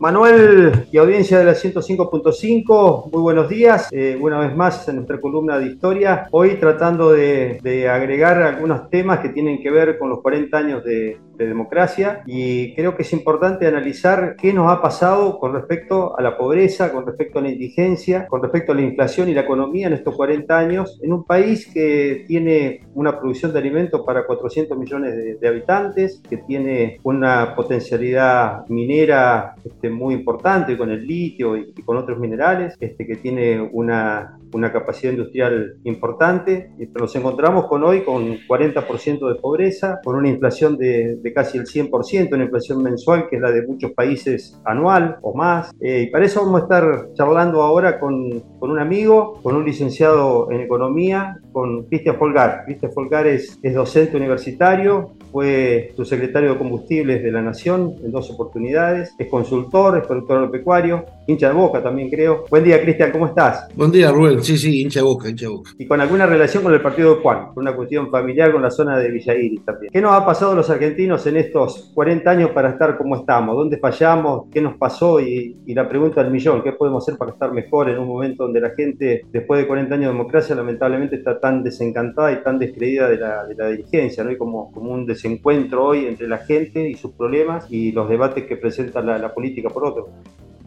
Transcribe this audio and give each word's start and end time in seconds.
Manuel 0.00 0.86
y 0.90 0.96
audiencia 0.96 1.38
de 1.38 1.44
la 1.44 1.52
105.5, 1.52 3.10
muy 3.12 3.20
buenos 3.20 3.50
días. 3.50 3.88
Eh, 3.92 4.18
una 4.18 4.38
vez 4.38 4.56
más 4.56 4.88
en 4.88 4.96
nuestra 4.96 5.20
columna 5.20 5.58
de 5.58 5.66
historia. 5.66 6.26
Hoy 6.30 6.54
tratando 6.54 7.12
de, 7.12 7.58
de, 7.62 7.86
agregar 7.86 8.40
algunos 8.40 8.88
temas 8.88 9.18
que 9.20 9.28
tienen 9.28 9.62
que 9.62 9.70
ver 9.70 9.98
con 9.98 10.08
los 10.08 10.22
40 10.22 10.56
años 10.56 10.84
de, 10.84 11.18
de, 11.36 11.46
democracia 11.46 12.22
y 12.26 12.74
creo 12.74 12.96
que 12.96 13.02
es 13.02 13.12
importante 13.12 13.66
analizar 13.66 14.36
qué 14.40 14.54
nos 14.54 14.72
ha 14.72 14.80
pasado 14.80 15.38
con 15.38 15.52
respecto 15.52 16.18
a 16.18 16.22
la 16.22 16.38
pobreza, 16.38 16.92
con 16.92 17.04
respecto 17.04 17.38
a 17.38 17.42
la 17.42 17.50
indigencia, 17.50 18.26
con 18.26 18.42
respecto 18.42 18.72
a 18.72 18.76
la 18.76 18.82
inflación 18.82 19.28
y 19.28 19.34
la 19.34 19.42
economía 19.42 19.88
en 19.88 19.92
estos 19.92 20.16
40 20.16 20.58
años 20.58 20.98
en 21.02 21.12
un 21.12 21.24
país 21.24 21.70
que 21.72 22.24
tiene 22.26 22.86
una 22.94 23.18
producción 23.18 23.52
de 23.52 23.58
alimentos 23.58 24.00
para 24.06 24.24
400 24.24 24.78
millones 24.78 25.14
de, 25.14 25.34
de 25.34 25.48
habitantes, 25.48 26.22
que 26.28 26.38
tiene 26.38 27.00
una 27.02 27.54
potencialidad 27.54 28.66
minera 28.68 29.56
este, 29.62 29.89
muy 29.90 30.14
importante 30.14 30.76
con 30.76 30.90
el 30.90 31.06
litio 31.06 31.56
y, 31.56 31.72
y 31.76 31.82
con 31.82 31.96
otros 31.96 32.18
minerales, 32.18 32.76
este, 32.80 33.06
que 33.06 33.16
tiene 33.16 33.60
una, 33.60 34.38
una 34.52 34.72
capacidad 34.72 35.12
industrial 35.12 35.76
importante. 35.84 36.70
Nos 36.98 37.14
encontramos 37.16 37.66
con 37.66 37.84
hoy 37.84 38.02
con 38.02 38.38
40% 38.48 39.28
de 39.28 39.40
pobreza, 39.40 40.00
con 40.04 40.16
una 40.16 40.28
inflación 40.28 40.76
de, 40.76 41.16
de, 41.16 41.32
casi 41.32 41.58
el 41.58 41.66
100%, 41.66 42.34
una 42.34 42.44
inflación 42.44 42.82
mensual 42.82 43.28
que 43.28 43.36
es 43.36 43.42
la 43.42 43.50
de 43.50 43.66
muchos 43.66 43.92
países 43.92 44.60
anual 44.64 45.18
o 45.22 45.34
más. 45.34 45.72
Eh, 45.80 46.06
y 46.08 46.10
para 46.10 46.24
eso 46.24 46.44
vamos 46.44 46.60
a 46.60 46.64
estar 46.64 47.08
charlando 47.14 47.62
ahora 47.62 48.00
con, 48.00 48.40
con, 48.58 48.70
un 48.70 48.78
amigo, 48.78 49.40
con 49.42 49.56
un 49.56 49.64
licenciado 49.64 50.50
en 50.50 50.60
economía, 50.60 51.39
con 51.52 51.84
Cristian 51.84 52.16
Folgar. 52.16 52.64
Cristian 52.64 52.92
Folgar 52.92 53.26
es, 53.26 53.58
es 53.62 53.74
docente 53.74 54.16
universitario, 54.16 55.12
fue 55.30 55.92
subsecretario 55.96 56.52
de 56.52 56.58
combustibles 56.58 57.22
de 57.22 57.30
la 57.30 57.42
Nación 57.42 57.94
en 58.02 58.10
dos 58.10 58.30
oportunidades, 58.30 59.14
es 59.18 59.28
consultor, 59.28 59.98
es 59.98 60.06
productor 60.06 60.38
agropecuario, 60.38 61.04
hincha 61.26 61.48
de 61.48 61.54
boca 61.54 61.82
también 61.82 62.10
creo. 62.10 62.44
Buen 62.50 62.64
día, 62.64 62.80
Cristian, 62.82 63.12
¿cómo 63.12 63.26
estás? 63.26 63.68
Buen 63.74 63.92
día, 63.92 64.10
Rubén. 64.10 64.42
Sí, 64.42 64.58
sí, 64.58 64.82
hincha 64.82 65.00
de 65.00 65.04
boca, 65.04 65.28
hincha 65.28 65.46
de 65.46 65.52
boca. 65.52 65.70
Y 65.78 65.86
con 65.86 66.00
alguna 66.00 66.26
relación 66.26 66.62
con 66.62 66.74
el 66.74 66.80
partido 66.80 67.14
de 67.14 67.20
Juan, 67.22 67.48
con 67.54 67.62
una 67.62 67.76
cuestión 67.76 68.10
familiar 68.10 68.52
con 68.52 68.62
la 68.62 68.70
zona 68.70 68.98
de 68.98 69.10
Villa 69.10 69.34
Iris 69.34 69.64
también. 69.64 69.92
¿Qué 69.92 70.00
nos 70.00 70.12
ha 70.12 70.24
pasado 70.24 70.52
a 70.52 70.54
los 70.54 70.68
argentinos 70.70 71.26
en 71.26 71.36
estos 71.36 71.92
40 71.94 72.30
años 72.30 72.50
para 72.50 72.70
estar 72.70 72.96
como 72.98 73.16
estamos? 73.16 73.56
¿Dónde 73.56 73.78
fallamos? 73.78 74.46
¿Qué 74.52 74.60
nos 74.60 74.76
pasó? 74.76 75.20
Y, 75.20 75.56
y 75.66 75.74
la 75.74 75.88
pregunta 75.88 76.22
del 76.22 76.32
millón, 76.32 76.62
¿qué 76.62 76.72
podemos 76.72 77.04
hacer 77.04 77.16
para 77.18 77.32
estar 77.32 77.52
mejor 77.52 77.88
en 77.88 77.98
un 77.98 78.08
momento 78.08 78.44
donde 78.44 78.60
la 78.60 78.70
gente, 78.70 79.22
después 79.30 79.60
de 79.60 79.66
40 79.66 79.94
años 79.94 80.06
de 80.06 80.12
democracia, 80.12 80.54
lamentablemente 80.54 81.16
está 81.16 81.39
tan 81.40 81.62
desencantada 81.62 82.32
y 82.32 82.42
tan 82.42 82.58
descreída 82.58 83.08
de 83.08 83.16
la, 83.16 83.46
de 83.46 83.54
la 83.54 83.68
dirigencia, 83.68 84.22
¿no? 84.24 84.30
Y 84.30 84.36
como, 84.36 84.70
como 84.72 84.92
un 84.92 85.06
desencuentro 85.06 85.86
hoy 85.86 86.06
entre 86.06 86.28
la 86.28 86.38
gente 86.38 86.88
y 86.88 86.94
sus 86.94 87.12
problemas 87.12 87.66
y 87.70 87.92
los 87.92 88.08
debates 88.08 88.44
que 88.44 88.56
presenta 88.56 89.00
la, 89.00 89.18
la 89.18 89.32
política 89.32 89.68
por 89.68 89.84
otro. 89.84 90.08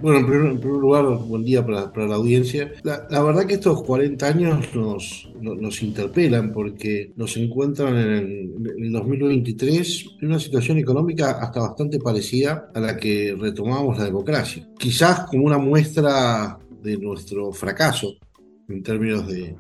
Bueno, 0.02 0.20
en 0.20 0.26
primer, 0.26 0.52
en 0.52 0.60
primer, 0.60 0.82
lugar, 0.82 1.06
buen 1.06 1.46
día 1.46 1.66
para, 1.66 1.94
para 1.94 2.08
la 2.08 2.16
audiencia. 2.16 2.74
La, 2.84 3.08
la, 3.10 3.24
verdad 3.24 3.46
que 3.46 3.54
estos 3.54 3.84
40 3.84 4.28
años 4.28 4.76
nos, 4.76 5.30
nos, 5.40 5.58
nos 5.58 5.82
interpelan 5.82 6.52
porque 6.52 7.14
nos 7.16 7.38
encuentran 7.38 7.96
en 7.96 8.10
el, 8.10 8.54
en 8.76 8.86
el, 8.86 8.92
2023 8.92 10.18
en 10.22 10.28
una 10.28 10.40
situación 10.40 10.78
económica 10.78 11.32
hasta 11.40 11.62
bastante 11.62 12.00
parecida 12.00 12.70
a 12.74 12.80
la 12.82 12.98
que 12.98 13.34
retomamos 13.40 13.98
la 13.98 14.04
democracia. 14.04 14.68
Quizás 14.78 15.22
como 15.22 15.46
una 15.46 15.58
muestra 15.58 16.60
de 16.82 16.98
nuestro 16.98 17.54
fracaso 17.54 18.18
en 18.70 18.82
términos 18.82 19.28
de, 19.28 19.56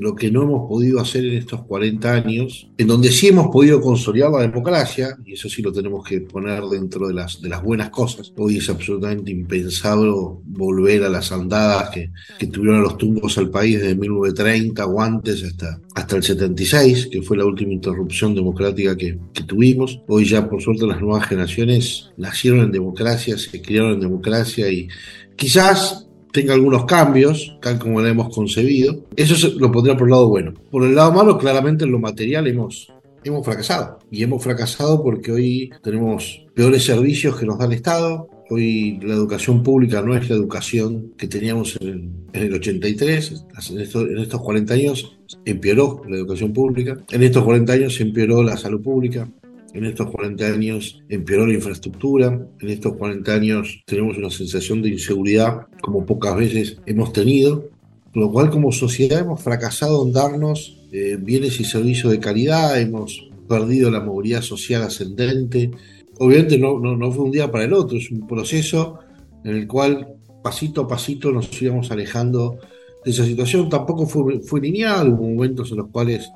lo 0.00 0.14
que 0.14 0.30
no 0.30 0.42
hemos 0.42 0.68
podido 0.68 1.00
hacer 1.00 1.24
en 1.24 1.34
estos 1.34 1.62
40 1.64 2.12
años, 2.12 2.68
en 2.76 2.86
donde 2.86 3.10
sí 3.10 3.28
hemos 3.28 3.48
podido 3.48 3.80
consolidar 3.80 4.30
la 4.30 4.42
democracia, 4.42 5.16
y 5.24 5.32
eso 5.32 5.48
sí 5.48 5.62
lo 5.62 5.72
tenemos 5.72 6.06
que 6.06 6.20
poner 6.20 6.62
dentro 6.64 7.08
de 7.08 7.14
las, 7.14 7.40
buenas 7.62 7.90
cosas. 7.90 8.32
Hoy 8.36 8.58
es 8.58 8.68
absolutamente 8.68 9.30
impensable 9.30 10.12
volver 10.44 11.04
a 11.04 11.08
las 11.08 11.32
andadas 11.32 11.90
que, 11.90 12.10
tuvieron 12.46 12.82
los 12.82 12.98
tumbos 12.98 13.38
al 13.38 13.50
país 13.50 13.80
desde 13.80 13.94
1930 13.96 14.86
o 14.86 15.00
antes 15.00 15.42
hasta, 15.42 15.80
hasta 15.94 16.16
el 16.16 16.22
76, 16.22 17.08
que 17.10 17.22
fue 17.22 17.38
la 17.38 17.46
última 17.46 17.72
interrupción 17.72 18.34
democrática 18.34 18.96
que, 18.96 19.18
que 19.32 19.42
tuvimos. 19.44 20.00
Hoy 20.06 20.26
ya, 20.26 20.48
por 20.48 20.60
suerte, 20.60 20.86
las 20.86 21.00
nuevas 21.00 21.26
generaciones 21.26 22.10
nacieron 22.16 22.60
en 22.60 22.70
democracia, 22.70 23.38
se 23.38 23.62
criaron 23.62 23.94
en 23.94 24.00
democracia 24.00 24.70
y 24.70 24.88
quizás 25.36 26.03
tenga 26.34 26.52
algunos 26.52 26.84
cambios, 26.84 27.56
tal 27.62 27.78
como 27.78 28.00
lo 28.00 28.08
hemos 28.08 28.34
concebido. 28.34 29.04
Eso 29.14 29.48
lo 29.56 29.70
pondría 29.70 29.96
por 29.96 30.08
el 30.08 30.10
lado 30.10 30.28
bueno. 30.28 30.52
Por 30.68 30.82
el 30.82 30.96
lado 30.96 31.12
malo, 31.12 31.38
claramente 31.38 31.84
en 31.84 31.92
lo 31.92 32.00
material 32.00 32.48
hemos, 32.48 32.92
hemos 33.22 33.44
fracasado. 33.44 34.00
Y 34.10 34.24
hemos 34.24 34.42
fracasado 34.42 35.00
porque 35.00 35.30
hoy 35.30 35.70
tenemos 35.84 36.44
peores 36.52 36.82
servicios 36.84 37.38
que 37.38 37.46
nos 37.46 37.56
da 37.56 37.66
el 37.66 37.74
Estado. 37.74 38.28
Hoy 38.50 38.98
la 39.00 39.14
educación 39.14 39.62
pública 39.62 40.02
no 40.02 40.16
es 40.16 40.28
la 40.28 40.34
educación 40.34 41.12
que 41.16 41.28
teníamos 41.28 41.78
en 41.80 41.88
el, 41.88 42.10
en 42.32 42.42
el 42.42 42.54
83. 42.54 43.44
En 43.70 43.80
estos, 43.80 44.02
en 44.02 44.18
estos 44.18 44.40
40 44.40 44.74
años 44.74 45.16
empeoró 45.44 46.02
la 46.08 46.16
educación 46.16 46.52
pública. 46.52 46.98
En 47.12 47.22
estos 47.22 47.44
40 47.44 47.72
años 47.72 48.00
empeoró 48.00 48.42
la 48.42 48.56
salud 48.56 48.82
pública. 48.82 49.28
En 49.74 49.84
estos 49.84 50.08
40 50.08 50.46
años 50.46 51.02
empeoró 51.08 51.48
la 51.48 51.54
infraestructura, 51.54 52.46
en 52.60 52.68
estos 52.68 52.94
40 52.94 53.34
años 53.34 53.82
tenemos 53.86 54.16
una 54.16 54.30
sensación 54.30 54.80
de 54.80 54.90
inseguridad 54.90 55.66
como 55.82 56.06
pocas 56.06 56.36
veces 56.36 56.78
hemos 56.86 57.12
tenido, 57.12 57.70
con 58.12 58.22
lo 58.22 58.30
cual 58.30 58.50
como 58.50 58.70
sociedad 58.70 59.18
hemos 59.18 59.42
fracasado 59.42 60.06
en 60.06 60.12
darnos 60.12 60.80
eh, 60.92 61.18
bienes 61.20 61.58
y 61.58 61.64
servicios 61.64 62.12
de 62.12 62.20
calidad, 62.20 62.80
hemos 62.80 63.28
perdido 63.48 63.90
la 63.90 63.98
movilidad 63.98 64.42
social 64.42 64.82
ascendente. 64.82 65.72
Obviamente 66.20 66.56
no, 66.56 66.78
no, 66.78 66.96
no 66.96 67.10
fue 67.10 67.24
un 67.24 67.32
día 67.32 67.50
para 67.50 67.64
el 67.64 67.72
otro, 67.72 67.98
es 67.98 68.12
un 68.12 68.28
proceso 68.28 69.00
en 69.42 69.56
el 69.56 69.66
cual 69.66 70.14
pasito 70.40 70.82
a 70.82 70.88
pasito 70.88 71.32
nos 71.32 71.50
íbamos 71.60 71.90
alejando 71.90 72.58
de 73.04 73.10
esa 73.10 73.24
situación. 73.24 73.68
Tampoco 73.68 74.06
fue, 74.06 74.38
fue 74.38 74.60
lineal, 74.60 75.08
hubo 75.08 75.28
momentos 75.28 75.72
en 75.72 75.78
los 75.78 75.88
cuales 75.88 76.30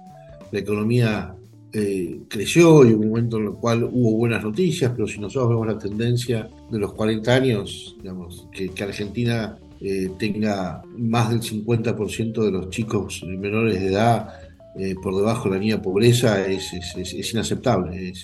la 0.51 0.59
economía 0.59 1.37
eh, 1.71 2.21
creció 2.29 2.83
y 2.87 2.95
hubo 2.95 3.03
un 3.03 3.09
momento 3.11 3.37
en 3.37 3.45
el 3.45 3.53
cual 3.53 3.85
hubo 3.85 4.17
buenas 4.17 4.43
noticias, 4.43 4.91
pero 4.93 5.07
si 5.07 5.21
nosotros 5.21 5.51
vemos 5.51 5.67
la 5.67 5.79
tendencia 5.79 6.49
de 6.71 6.79
los 6.79 6.95
40 6.95 7.35
años, 7.35 7.95
digamos, 8.01 8.49
que, 8.53 8.71
Argentina 8.83 9.59
eh, 9.81 10.11
tenga 10.19 10.83
más 10.97 11.29
del 11.29 11.43
50% 11.43 12.43
de 12.43 12.51
los 12.51 12.71
chicos 12.71 13.23
menores 13.23 13.81
de 13.81 13.89
edad 13.89 14.31
eh, 14.79 14.95
por 15.03 15.15
debajo 15.15 15.45
de 15.45 15.57
la 15.57 15.61
línea 15.61 15.77
de 15.77 15.83
pobreza 15.83 16.47
es, 16.47 16.73
es, 16.73 16.97
es, 16.97 17.33
inaceptable. 17.35 18.15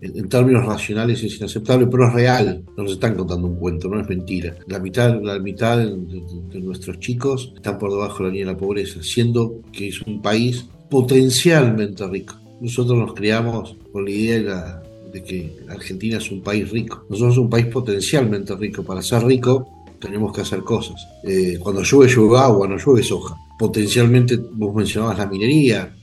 En 0.00 0.28
términos 0.28 0.64
racionales 0.64 1.22
es 1.22 1.36
inaceptable, 1.36 1.86
pero 1.86 2.08
es 2.08 2.14
real. 2.14 2.64
No 2.76 2.84
nos 2.84 2.92
están 2.92 3.14
contando 3.14 3.46
un 3.46 3.56
cuento, 3.56 3.88
no 3.88 4.00
es 4.00 4.08
mentira. 4.08 4.56
La 4.68 4.78
mitad, 4.78 5.20
la 5.22 5.38
mitad 5.38 5.76
de, 5.76 5.84
de 5.86 6.60
nuestros 6.60 6.98
chicos 6.98 7.52
están 7.54 7.78
por 7.78 7.90
debajo 7.90 8.18
de 8.18 8.24
la 8.24 8.30
línea 8.30 8.46
de 8.46 8.52
la 8.52 8.58
pobreza, 8.58 9.02
siendo 9.02 9.60
que 9.70 9.88
es 9.88 10.00
un 10.02 10.22
país 10.22 10.66
potencialmente 10.92 12.06
rico. 12.06 12.34
Nosotros 12.60 12.98
nos 12.98 13.14
criamos 13.14 13.74
con 13.90 14.04
la 14.04 14.10
idea 14.10 14.82
de 15.10 15.24
que 15.24 15.56
Argentina 15.70 16.18
es 16.18 16.30
un 16.30 16.42
país 16.42 16.70
rico. 16.70 17.06
Nosotros 17.08 17.34
somos 17.34 17.46
un 17.46 17.50
país 17.50 17.64
potencialmente 17.66 18.54
rico. 18.56 18.82
Para 18.82 19.00
ser 19.00 19.24
rico 19.24 19.86
tenemos 19.98 20.34
que 20.34 20.42
hacer 20.42 20.60
cosas. 20.60 21.08
Eh, 21.24 21.56
cuando 21.58 21.82
llueve, 21.82 22.12
llueve 22.12 22.38
agua, 22.38 22.68
no 22.68 22.76
llueve 22.76 23.02
soja. 23.02 23.34
Potencialmente, 23.58 24.36
vos 24.36 24.74
mencionabas 24.74 25.16
la 25.16 25.26
minería, 25.26 25.96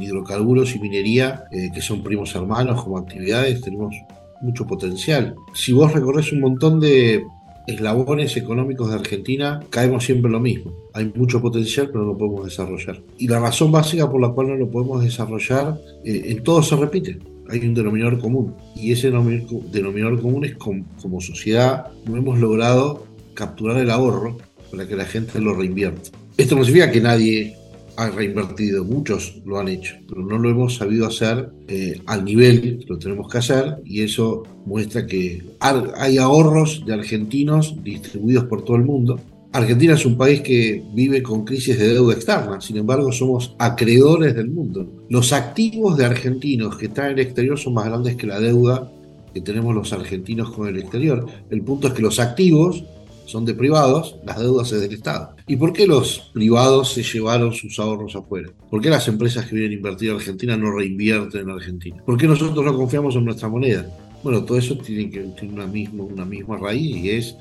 hidrocarburos 0.00 0.74
y 0.76 0.78
minería, 0.78 1.44
eh, 1.52 1.68
que 1.74 1.82
son 1.82 2.02
primos 2.02 2.34
hermanos 2.34 2.82
como 2.82 2.96
actividades, 2.96 3.60
tenemos 3.60 3.94
mucho 4.40 4.66
potencial. 4.66 5.34
Si 5.52 5.74
vos 5.74 5.92
recorres 5.92 6.32
un 6.32 6.40
montón 6.40 6.80
de 6.80 7.22
eslabones 7.66 8.36
económicos 8.36 8.90
de 8.90 8.96
Argentina, 8.96 9.60
caemos 9.70 10.04
siempre 10.04 10.28
en 10.28 10.32
lo 10.32 10.40
mismo. 10.40 10.72
Hay 10.94 11.12
mucho 11.14 11.40
potencial, 11.40 11.88
pero 11.88 12.00
no 12.00 12.12
lo 12.12 12.18
podemos 12.18 12.44
desarrollar. 12.44 13.00
Y 13.18 13.28
la 13.28 13.40
razón 13.40 13.72
básica 13.72 14.10
por 14.10 14.20
la 14.20 14.30
cual 14.30 14.48
no 14.48 14.56
lo 14.56 14.70
podemos 14.70 15.02
desarrollar, 15.02 15.78
eh, 16.04 16.22
en 16.26 16.42
todo 16.42 16.62
se 16.62 16.76
repite. 16.76 17.18
Hay 17.48 17.60
un 17.60 17.74
denominador 17.74 18.18
común. 18.18 18.54
Y 18.74 18.92
ese 18.92 19.10
denominador, 19.10 20.20
común 20.20 20.44
es 20.44 20.56
como, 20.56 20.84
como 21.00 21.20
sociedad 21.20 21.88
no 22.06 22.16
hemos 22.16 22.38
logrado 22.38 23.06
capturar 23.34 23.78
el 23.78 23.90
ahorro 23.90 24.38
para 24.70 24.86
que 24.86 24.96
la 24.96 25.04
gente 25.04 25.40
lo 25.40 25.54
reinvierta. 25.54 26.10
Esto 26.36 26.56
no 26.56 26.64
significa 26.64 26.90
que 26.90 27.00
nadie 27.00 27.56
ha 27.96 28.10
reinvertido, 28.10 28.84
muchos 28.84 29.42
lo 29.44 29.58
han 29.58 29.68
hecho, 29.68 29.96
pero 30.08 30.22
no 30.22 30.38
lo 30.38 30.50
hemos 30.50 30.76
sabido 30.76 31.06
hacer 31.06 31.50
eh, 31.68 32.00
al 32.06 32.24
nivel 32.24 32.78
que 32.78 32.86
lo 32.86 32.98
tenemos 32.98 33.30
que 33.30 33.38
hacer 33.38 33.76
y 33.84 34.02
eso 34.02 34.42
muestra 34.64 35.06
que 35.06 35.42
hay 35.60 36.18
ahorros 36.18 36.84
de 36.86 36.94
argentinos 36.94 37.74
distribuidos 37.82 38.44
por 38.44 38.64
todo 38.64 38.76
el 38.76 38.84
mundo. 38.84 39.20
Argentina 39.52 39.94
es 39.94 40.06
un 40.06 40.16
país 40.16 40.40
que 40.40 40.82
vive 40.94 41.22
con 41.22 41.44
crisis 41.44 41.78
de 41.78 41.92
deuda 41.92 42.14
externa, 42.14 42.60
sin 42.60 42.78
embargo 42.78 43.12
somos 43.12 43.54
acreedores 43.58 44.34
del 44.34 44.48
mundo. 44.48 45.04
Los 45.10 45.34
activos 45.34 45.98
de 45.98 46.06
argentinos 46.06 46.76
que 46.78 46.86
están 46.86 47.06
en 47.06 47.12
el 47.12 47.20
exterior 47.20 47.58
son 47.58 47.74
más 47.74 47.84
grandes 47.84 48.16
que 48.16 48.26
la 48.26 48.40
deuda 48.40 48.90
que 49.34 49.42
tenemos 49.42 49.74
los 49.74 49.92
argentinos 49.92 50.50
con 50.50 50.68
el 50.68 50.78
exterior. 50.78 51.26
El 51.50 51.62
punto 51.62 51.88
es 51.88 51.94
que 51.94 52.02
los 52.02 52.18
activos 52.18 52.84
son 53.32 53.46
de 53.46 53.54
privados, 53.54 54.16
las 54.26 54.38
deudas 54.38 54.70
es 54.72 54.80
del 54.82 54.92
Estado. 54.92 55.34
¿Y 55.46 55.56
por 55.56 55.72
qué 55.72 55.86
los 55.86 56.30
privados 56.34 56.92
se 56.92 57.02
llevaron 57.02 57.52
sus 57.52 57.78
ahorros 57.78 58.14
afuera? 58.14 58.50
¿Por 58.70 58.82
qué 58.82 58.90
las 58.90 59.08
empresas 59.08 59.46
que 59.46 59.56
vienen 59.56 59.72
a 59.72 59.74
invertir 59.76 60.10
en 60.10 60.16
Argentina 60.16 60.56
no 60.56 60.70
reinvierten 60.70 61.40
en 61.40 61.50
Argentina? 61.50 61.96
¿Por 62.04 62.18
qué 62.18 62.28
nosotros 62.28 62.62
no 62.62 62.76
confiamos 62.76 63.16
en 63.16 63.24
nuestra 63.24 63.48
moneda? 63.48 63.86
Bueno, 64.22 64.44
todo 64.44 64.58
eso 64.58 64.76
tiene 64.76 65.10
que 65.10 65.46
una 65.46 65.66
misma, 65.66 66.04
una 66.04 66.26
misma 66.26 66.58
raíz 66.58 66.96
y 66.96 67.10
es 67.10 67.34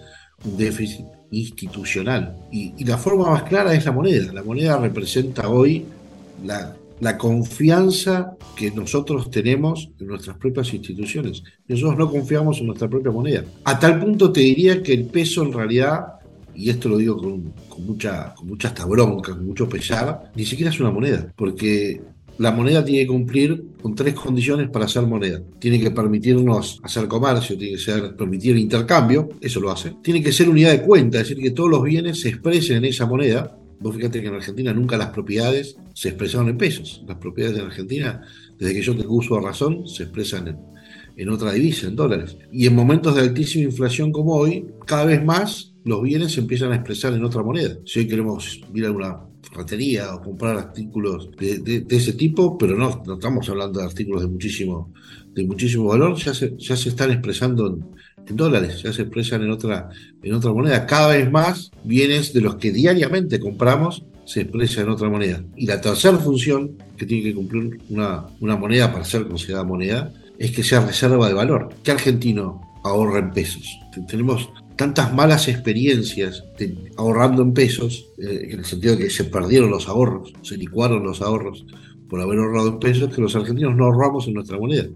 un 0.46 0.58
déficit 0.58 1.06
institucional. 1.32 2.38
Y, 2.52 2.74
y, 2.78 2.86
la 2.86 2.98
forma 2.98 3.30
más 3.30 3.44
clara 3.44 3.74
es 3.76 3.86
la 3.86 3.92
moneda. 3.92 4.32
La 4.32 4.44
moneda 4.44 4.78
representa 4.78 5.50
hoy 5.50 5.86
la, 6.46 6.74
la, 7.02 7.18
confianza 7.18 8.38
que 8.56 8.72
nosotros 8.72 9.30
tenemos 9.30 9.90
en 10.00 10.08
nuestras 10.08 10.38
propias 10.38 10.74
instituciones. 10.74 11.44
Nosotros 11.68 11.98
no 11.98 12.10
confiamos 12.10 12.60
en 12.60 12.68
nuestra 12.68 12.90
propia 12.90 13.12
moneda. 13.12 13.44
A 13.66 13.78
tal 13.80 14.00
punto 14.00 14.32
te 14.32 14.42
diría 14.42 14.82
que 14.82 14.94
el 14.94 15.06
peso 15.06 15.44
en 15.44 15.54
realidad, 15.54 16.06
y 16.56 16.70
esto 16.70 16.90
lo 16.90 16.98
digo 16.98 17.18
con, 17.18 17.54
mucha, 17.86 18.34
con 18.36 18.48
mucha 18.48 18.70
hasta 18.70 18.86
bronca, 18.86 19.34
con 19.34 19.46
mucho 19.46 19.68
pesar, 19.68 20.32
ni 20.36 20.46
siquiera 20.46 20.72
es 20.72 20.80
una 20.80 20.92
moneda, 20.92 21.32
porque 21.36 22.02
la 22.42 22.52
moneda 22.52 22.84
tiene 22.84 23.02
que 23.02 23.08
cumplir 23.08 23.64
con 23.82 23.94
tres 23.94 24.16
condiciones 24.16 24.68
para 24.70 24.88
ser 24.88 25.04
moneda. 25.04 25.40
Tiene 25.60 25.80
que 25.80 25.92
permitirnos 25.92 26.80
hacer 26.82 27.08
comercio, 27.08 27.56
tiene 27.56 27.74
que 27.74 27.80
ser 27.80 28.16
permitir 28.16 28.58
intercambio, 28.58 29.30
eso 29.40 29.60
lo 29.60 29.70
hace. 29.70 29.94
Tiene 30.02 30.24
que 30.24 30.32
ser 30.32 30.50
unidad 30.50 30.72
de 30.72 30.82
cuenta, 30.82 31.20
es 31.20 31.30
decir, 31.30 31.44
que 31.44 31.52
todos 31.52 31.70
los 31.70 31.84
bienes 31.84 32.20
se 32.20 32.30
expresen 32.30 32.78
en 32.78 32.86
esa 32.86 33.06
moneda. 33.06 33.56
Vos 33.82 33.96
fíjate 33.96 34.22
que 34.22 34.28
en 34.28 34.36
Argentina 34.36 34.74
nunca 34.74 34.98
las 34.98 35.10
propiedades 35.10 35.76
se 35.94 36.10
expresaron 36.10 36.50
en 36.50 36.58
pesos. 36.58 37.04
Las 37.08 37.18
propiedades 37.18 37.58
en 37.58 37.66
Argentina, 37.66 38.22
desde 38.58 38.74
que 38.76 38.82
yo 38.82 38.96
tengo 38.96 39.16
uso 39.16 39.36
de 39.36 39.42
razón, 39.42 39.88
se 39.88 40.04
expresan 40.04 40.48
en, 40.48 40.58
en 41.18 41.30
otra 41.30 41.52
divisa, 41.52 41.88
en 41.88 41.96
dólares. 41.96 42.38
Y 42.52 42.68
en 42.68 42.76
momentos 42.76 43.16
de 43.16 43.22
altísima 43.22 43.66
inflación 43.66 44.12
como 44.12 44.36
hoy, 44.36 44.68
cada 44.86 45.06
vez 45.06 45.24
más 45.24 45.74
los 45.84 46.02
bienes 46.04 46.34
se 46.34 46.42
empiezan 46.42 46.72
a 46.72 46.76
expresar 46.76 47.14
en 47.14 47.26
otra 47.26 47.44
moneda. 47.44 47.78
Si 47.86 48.00
hoy 48.00 48.08
queremos 48.08 48.62
ir 48.74 48.86
a 48.86 48.92
una 48.92 49.20
ferretería 49.42 50.14
o 50.14 50.22
comprar 50.22 50.58
artículos 50.58 51.32
de, 51.38 51.86
ese 51.90 52.14
tipo, 52.14 52.58
pero 52.58 52.78
no, 52.78 53.02
no, 53.06 53.16
estamos 53.16 53.50
hablando 53.50 53.80
de 53.80 53.86
artículos 53.86 54.22
de 54.22 54.28
muchísimo, 54.28 54.94
de 55.34 55.44
muchísimo 55.44 55.86
valor, 55.86 56.16
ya 56.18 56.34
se, 56.34 56.56
ya 56.58 56.76
se 56.76 56.90
están 56.90 57.12
expresando 57.12 57.68
en, 57.68 57.86
dólares, 58.30 58.82
ya 58.84 58.94
se 58.94 59.04
expresan 59.04 59.44
en 59.44 59.52
otra, 59.52 59.90
en 60.22 60.34
otra 60.34 60.52
moneda. 60.52 60.86
Cada 60.86 61.08
vez 61.08 61.30
más 61.32 61.72
bienes 61.84 62.34
de 62.34 62.42
los 62.42 62.56
que 62.56 62.72
diariamente 62.72 63.40
compramos 63.40 64.04
se 64.26 64.42
expresan 64.42 64.86
en 64.86 64.92
otra 64.92 65.10
moneda. 65.10 65.44
Y 65.56 65.66
la 65.66 65.82
tercera 65.82 66.18
función 66.18 66.78
que 66.98 67.06
tiene 67.06 67.24
que 67.24 67.36
cumplir 67.36 67.80
una, 67.90 68.26
una 68.40 68.56
moneda 68.56 68.92
para 68.92 69.04
ser 69.04 69.28
considerada 69.28 69.66
moneda 69.66 70.14
es 70.40 70.52
que 70.52 70.64
sea 70.64 70.86
reserva 70.86 71.28
de 71.28 71.34
valor. 71.34 71.70
¿Qué 71.84 71.92
argentino 71.92 72.62
ahorra 72.84 73.20
en 73.20 73.32
pesos? 73.32 73.68
Tenemos 74.08 74.50
tantas 74.76 75.14
malas 75.14 75.48
experiencias 75.48 76.44
ahorrando 76.98 77.44
en 77.44 77.54
pesos, 77.54 78.08
eh, 78.18 78.48
en 78.50 78.60
el 78.60 78.66
sentido 78.66 78.96
de 78.96 79.04
que 79.04 79.10
se 79.12 79.26
perdieron 79.26 79.70
los 79.70 79.88
ahorros, 79.88 80.34
se 80.42 80.58
licuaron 80.58 81.04
los 81.04 81.22
ahorros 81.22 81.66
por 82.10 82.20
haber 82.20 82.40
ahorrado 82.40 82.70
en 82.70 82.80
pesos, 82.80 83.14
que 83.14 83.22
los 83.22 83.36
argentinos 83.36 83.76
no 83.76 83.86
ahorramos 83.86 84.28
en 84.28 84.34
nuestra 84.34 84.58
moneda. 84.58 84.88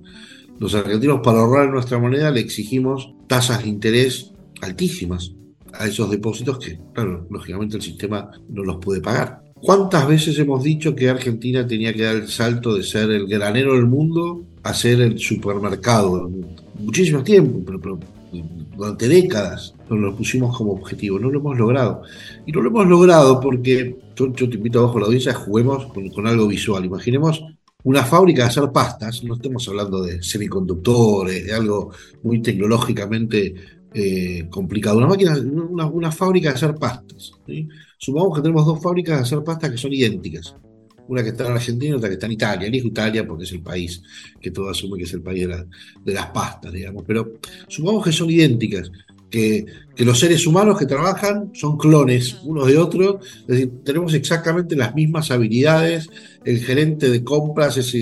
Los 0.60 0.74
argentinos 0.74 1.22
para 1.24 1.40
ahorrar 1.40 1.70
nuestra 1.70 2.00
moneda 2.00 2.32
le 2.32 2.40
exigimos 2.40 3.14
tasas 3.28 3.64
de 3.64 3.70
interés 3.70 4.32
altísimas 4.62 5.34
a 5.74 5.88
esos 5.88 6.10
depósitos 6.10 6.60
que, 6.60 6.80
claro, 6.94 7.28
lógicamente 7.30 7.76
el 7.76 7.82
sistema 7.82 8.32
no 8.50 8.64
los 8.64 8.78
puede 8.78 9.02
pagar. 9.02 9.44
¿Cuántas 9.56 10.08
veces 10.08 10.38
hemos 10.40 10.64
dicho 10.64 10.96
que 10.96 11.10
Argentina 11.10 11.66
tenía 11.66 11.94
que 11.94 12.04
dar 12.04 12.16
el 12.16 12.28
salto 12.28 12.76
de 12.76 12.84
ser 12.84 13.10
el 13.10 13.26
granero 13.26 13.74
del 13.74 13.86
mundo 13.86 14.44
a 14.64 14.74
ser 14.74 15.02
el 15.02 15.18
supermercado 15.18 16.18
del 16.18 16.28
mundo? 16.28 16.64
Muchísimo 16.80 17.24
tiempo, 17.24 17.64
pero 17.82 18.00
durante 18.76 19.08
décadas 19.08 19.74
nos 19.90 20.00
lo 20.00 20.16
pusimos 20.16 20.56
como 20.58 20.74
objetivo, 20.74 21.20
no 21.20 21.30
lo 21.30 21.40
hemos 21.40 21.58
logrado. 21.58 22.04
Y 22.46 22.52
no 22.52 22.62
lo 22.62 22.70
hemos 22.70 22.88
logrado 22.88 23.40
porque, 23.40 23.98
yo, 24.16 24.32
te 24.32 24.44
invito 24.44 24.80
abajo 24.80 24.98
a 24.98 25.02
la 25.02 25.06
audiencia, 25.08 25.34
juguemos 25.34 25.86
con, 25.88 26.28
algo 26.28 26.48
visual. 26.48 26.86
Imaginemos 26.86 27.44
una 27.86 28.04
fábrica 28.04 28.44
de 28.44 28.50
hacer 28.50 28.72
pastas, 28.72 29.24
no 29.24 29.36
estamos 29.36 29.68
hablando 29.68 30.04
de 30.04 30.22
semiconductores, 30.22 31.46
de 31.46 31.54
algo 31.54 31.92
muy 32.24 32.42
tecnológicamente 32.42 33.54
eh, 33.94 34.48
complicado. 34.50 34.98
Una 34.98 35.08
máquina, 35.08 35.38
una, 35.38 36.12
fábrica 36.12 36.50
de 36.50 36.56
hacer 36.56 36.76
pastas. 36.76 37.34
Supongamos 37.98 38.38
que 38.38 38.42
tenemos 38.42 38.66
dos 38.66 38.82
fábricas 38.82 39.18
de 39.18 39.24
hacer 39.24 39.44
pastas 39.44 39.72
que 39.72 39.78
son 39.78 39.94
idénticas 39.94 40.56
una 41.08 41.24
que 41.24 41.30
está 41.30 41.46
en 41.46 41.52
Argentina 41.54 41.94
y 41.94 41.98
otra 41.98 42.10
que 42.10 42.16
está 42.16 42.26
en 42.26 42.32
Italia. 42.32 42.68
Elijo 42.68 42.88
Italia 42.88 43.28
porque 43.28 43.44
es 43.44 43.52
el 43.52 43.62
país 43.62 44.02
que 44.42 44.52
todo 44.52 44.70
asume 44.70 44.98
que 44.98 45.04
es 45.04 45.14
el 45.14 45.22
país 45.22 45.48
de, 46.04 46.14
las 46.14 46.28
pastas, 46.28 46.74
digamos. 46.74 47.04
Pero 47.06 47.34
supongamos 47.68 48.06
que 48.06 48.12
son 48.12 48.30
idénticas, 48.30 48.92
que, 49.30 49.66
los 49.98 50.20
seres 50.20 50.46
humanos 50.46 50.78
que 50.78 50.86
trabajan 50.86 51.52
son 51.54 51.78
clones 51.78 52.38
unos 52.44 52.68
de 52.68 52.78
otros, 52.78 53.26
es 53.42 53.48
decir, 53.48 53.72
tenemos 53.86 54.14
exactamente 54.14 54.76
las 54.76 54.94
mismas 54.94 55.32
habilidades, 55.32 56.10
el 56.44 56.60
gerente 56.60 57.10
de 57.10 57.24
compras 57.24 57.78
es, 57.78 57.96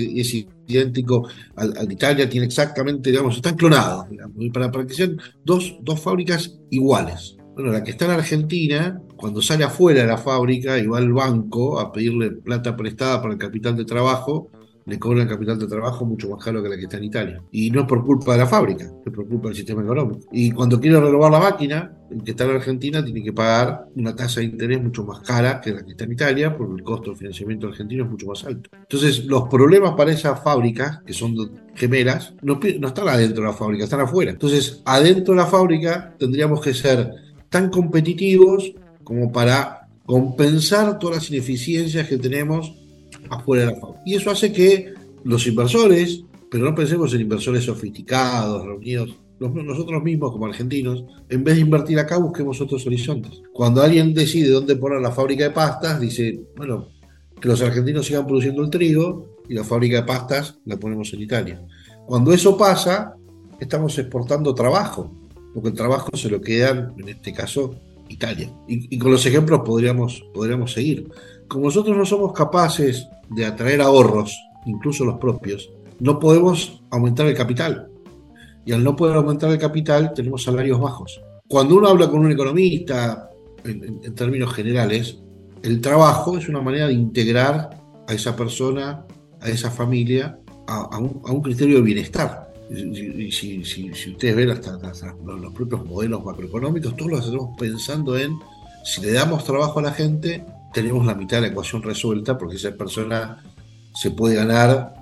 idéntico 0.66 1.28
al, 1.54 1.72
de 1.72 1.94
Italia, 1.94 2.28
tiene 2.28 2.46
exactamente, 2.46 3.10
digamos, 3.10 3.36
están 3.36 3.54
clonados, 3.54 4.06
para, 4.52 4.72
para 4.72 4.86
que 4.86 4.94
sean 4.94 5.18
dos, 5.44 5.76
dos 5.82 6.00
fábricas 6.00 6.58
iguales. 6.70 7.36
Bueno, 7.54 7.70
la 7.70 7.84
que 7.84 7.92
está 7.92 8.06
en 8.06 8.10
Argentina, 8.10 9.00
cuando 9.16 9.40
sale 9.40 9.62
afuera 9.62 10.00
de 10.00 10.08
la 10.08 10.18
fábrica 10.18 10.76
y 10.76 10.86
va 10.86 10.98
al 10.98 11.12
banco 11.12 11.78
a 11.78 11.92
pedirle 11.92 12.32
plata 12.32 12.76
prestada 12.76 13.22
para 13.22 13.34
el 13.34 13.38
capital 13.38 13.76
de 13.76 13.84
trabajo, 13.84 14.50
le 14.86 14.98
cobra 14.98 15.22
el 15.22 15.28
capital 15.28 15.58
de 15.58 15.66
trabajo 15.66 16.04
mucho 16.04 16.28
más 16.28 16.44
caro 16.44 16.62
que 16.62 16.68
la 16.68 16.76
que 16.76 16.82
está 16.82 16.98
en 16.98 17.04
Italia. 17.04 17.42
Y 17.50 17.70
no 17.70 17.82
es 17.82 17.86
por 17.86 18.04
culpa 18.04 18.32
de 18.32 18.38
la 18.38 18.46
fábrica, 18.46 18.84
es 18.84 19.12
por 19.12 19.26
culpa 19.26 19.48
del 19.48 19.56
sistema 19.56 19.82
económico. 19.82 20.20
Y 20.32 20.50
cuando 20.50 20.80
quiere 20.80 21.00
renovar 21.00 21.32
la 21.32 21.40
máquina, 21.40 21.92
el 22.10 22.22
que 22.22 22.32
está 22.32 22.44
en 22.44 22.50
Argentina 22.50 23.04
tiene 23.04 23.22
que 23.22 23.32
pagar 23.32 23.86
una 23.96 24.14
tasa 24.14 24.40
de 24.40 24.46
interés 24.46 24.82
mucho 24.82 25.04
más 25.04 25.20
cara 25.20 25.60
que 25.60 25.72
la 25.72 25.84
que 25.84 25.92
está 25.92 26.04
en 26.04 26.12
Italia, 26.12 26.56
porque 26.56 26.74
el 26.74 26.82
costo 26.82 27.10
de 27.10 27.16
financiamiento 27.16 27.68
argentino 27.68 28.04
es 28.04 28.10
mucho 28.10 28.26
más 28.26 28.44
alto. 28.44 28.70
Entonces, 28.72 29.24
los 29.24 29.48
problemas 29.48 29.94
para 29.94 30.12
esas 30.12 30.42
fábricas, 30.42 31.00
que 31.06 31.12
son 31.12 31.34
gemelas, 31.74 32.34
no, 32.42 32.60
no 32.78 32.88
están 32.88 33.08
adentro 33.08 33.42
de 33.42 33.48
la 33.48 33.54
fábrica, 33.54 33.84
están 33.84 34.00
afuera. 34.00 34.32
Entonces, 34.32 34.82
adentro 34.84 35.34
de 35.34 35.40
la 35.40 35.46
fábrica 35.46 36.14
tendríamos 36.18 36.60
que 36.60 36.74
ser 36.74 37.10
tan 37.48 37.70
competitivos 37.70 38.72
como 39.02 39.32
para 39.32 39.88
compensar 40.04 40.98
todas 40.98 41.16
las 41.16 41.30
ineficiencias 41.30 42.06
que 42.06 42.18
tenemos 42.18 42.83
afuera 43.30 43.66
de 43.66 43.72
la 43.72 43.80
fábrica. 43.80 44.02
Y 44.04 44.14
eso 44.14 44.30
hace 44.30 44.52
que 44.52 44.94
los 45.24 45.46
inversores, 45.46 46.24
pero 46.50 46.64
no 46.64 46.74
pensemos 46.74 47.12
en 47.14 47.22
inversores 47.22 47.64
sofisticados, 47.64 48.64
reunidos, 48.64 49.16
nosotros 49.40 50.02
mismos 50.02 50.32
como 50.32 50.46
argentinos, 50.46 51.04
en 51.28 51.44
vez 51.44 51.56
de 51.56 51.62
invertir 51.62 51.98
acá, 51.98 52.16
busquemos 52.18 52.60
otros 52.60 52.86
horizontes. 52.86 53.42
Cuando 53.52 53.82
alguien 53.82 54.14
decide 54.14 54.48
dónde 54.48 54.76
poner 54.76 55.00
la 55.00 55.10
fábrica 55.10 55.44
de 55.44 55.50
pastas, 55.50 56.00
dice, 56.00 56.40
bueno, 56.56 56.88
que 57.40 57.48
los 57.48 57.60
argentinos 57.60 58.06
sigan 58.06 58.26
produciendo 58.26 58.62
el 58.62 58.70
trigo 58.70 59.40
y 59.48 59.54
la 59.54 59.64
fábrica 59.64 59.96
de 59.96 60.04
pastas 60.04 60.58
la 60.64 60.78
ponemos 60.78 61.12
en 61.12 61.22
Italia. 61.22 61.62
Cuando 62.06 62.32
eso 62.32 62.56
pasa, 62.56 63.16
estamos 63.60 63.98
exportando 63.98 64.54
trabajo 64.54 65.10
porque 65.54 65.68
el 65.68 65.74
trabajo 65.74 66.16
se 66.16 66.28
lo 66.28 66.40
quedan, 66.40 66.92
en 66.98 67.08
este 67.08 67.32
caso, 67.32 67.76
Italia. 68.08 68.52
Y, 68.66 68.98
con 68.98 69.12
los 69.12 69.24
ejemplos 69.24 69.60
podríamos, 69.64 70.24
podríamos 70.34 70.72
seguir. 70.72 71.08
Como 71.48 71.64
nosotros 71.66 71.96
no 71.96 72.04
somos 72.04 72.32
capaces 72.32 73.08
de 73.30 73.46
atraer 73.46 73.80
ahorros, 73.80 74.36
incluso 74.66 75.04
los 75.04 75.18
propios, 75.18 75.70
no 76.00 76.18
podemos 76.18 76.82
aumentar 76.90 77.26
el 77.26 77.34
capital. 77.34 77.88
Y 78.66 78.72
al 78.72 78.82
no 78.82 78.96
poder 78.96 79.16
aumentar 79.16 79.50
el 79.50 79.58
capital, 79.58 80.12
tenemos 80.14 80.42
salarios 80.42 80.80
bajos. 80.80 81.20
Cuando 81.48 81.76
uno 81.76 81.88
habla 81.88 82.10
con 82.10 82.20
un 82.20 82.32
economista, 82.32 83.30
en 83.64 84.14
términos 84.14 84.52
generales, 84.52 85.18
el 85.62 85.80
trabajo 85.80 86.36
es 86.36 86.48
una 86.48 86.60
manera 86.60 86.88
de 86.88 86.92
integrar 86.92 87.70
a 88.06 88.12
esa 88.12 88.36
persona, 88.36 89.06
a 89.40 89.48
esa 89.48 89.70
familia, 89.70 90.38
a, 90.66 90.98
un, 90.98 91.42
criterio 91.42 91.76
de 91.76 91.82
bienestar. 91.82 92.52
Y 92.70 93.30
si, 93.30 93.90
ustedes 94.10 94.36
ven 94.36 94.50
hasta, 94.50 94.78
los 95.24 95.52
propios 95.54 95.84
modelos 95.86 96.24
macroeconómicos, 96.24 96.96
todos 96.96 97.10
los 97.10 97.20
hacemos 97.20 97.56
pensando 97.58 98.16
en 98.16 98.38
si 98.84 99.00
le 99.00 99.12
damos 99.12 99.44
trabajo 99.44 99.78
a 99.78 99.82
la 99.82 99.92
gente, 99.92 100.44
tenemos 100.74 101.06
la 101.06 101.14
mitad 101.14 101.38
de 101.38 101.42
la 101.42 101.48
ecuación 101.48 101.82
resuelta 101.82 102.36
porque 102.36 102.56
esa 102.56 102.72
persona 102.72 103.42
se 103.94 104.10
puede 104.10 104.34
ganar 104.34 104.92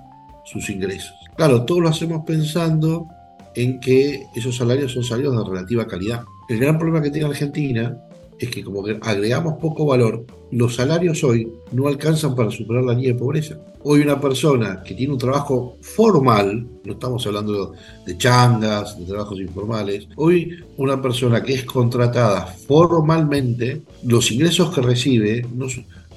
sus 0.45 0.69
ingresos. 0.69 1.13
Claro, 1.35 1.65
todos 1.65 1.81
lo 1.81 1.89
hacemos 1.89 2.23
pensando 2.25 3.07
en 3.55 3.79
que 3.79 4.27
esos 4.35 4.55
salarios 4.55 4.93
son 4.93 5.03
salarios 5.03 5.35
de 5.35 5.49
relativa 5.49 5.87
calidad. 5.87 6.23
El 6.47 6.59
gran 6.59 6.77
problema 6.77 7.01
que 7.01 7.09
tiene 7.09 7.27
Argentina 7.27 7.97
es 8.43 8.49
que 8.49 8.63
como 8.63 8.83
agregamos 9.01 9.55
poco 9.59 9.85
valor, 9.85 10.25
los 10.51 10.75
salarios 10.75 11.23
hoy 11.23 11.51
no 11.71 11.87
alcanzan 11.87 12.35
para 12.35 12.51
superar 12.51 12.83
la 12.83 12.93
línea 12.93 13.13
de 13.13 13.19
pobreza. 13.19 13.57
Hoy 13.83 14.01
una 14.01 14.19
persona 14.19 14.81
que 14.83 14.93
tiene 14.93 15.13
un 15.13 15.19
trabajo 15.19 15.77
formal, 15.81 16.67
no 16.83 16.93
estamos 16.93 17.25
hablando 17.25 17.73
de 18.05 18.17
changas, 18.17 18.97
de 18.97 19.05
trabajos 19.05 19.39
informales, 19.39 20.07
hoy 20.15 20.55
una 20.77 21.01
persona 21.01 21.43
que 21.43 21.53
es 21.53 21.65
contratada 21.65 22.45
formalmente, 22.45 23.81
los 24.03 24.31
ingresos 24.31 24.73
que 24.73 24.81
recibe 24.81 25.45
no, 25.53 25.65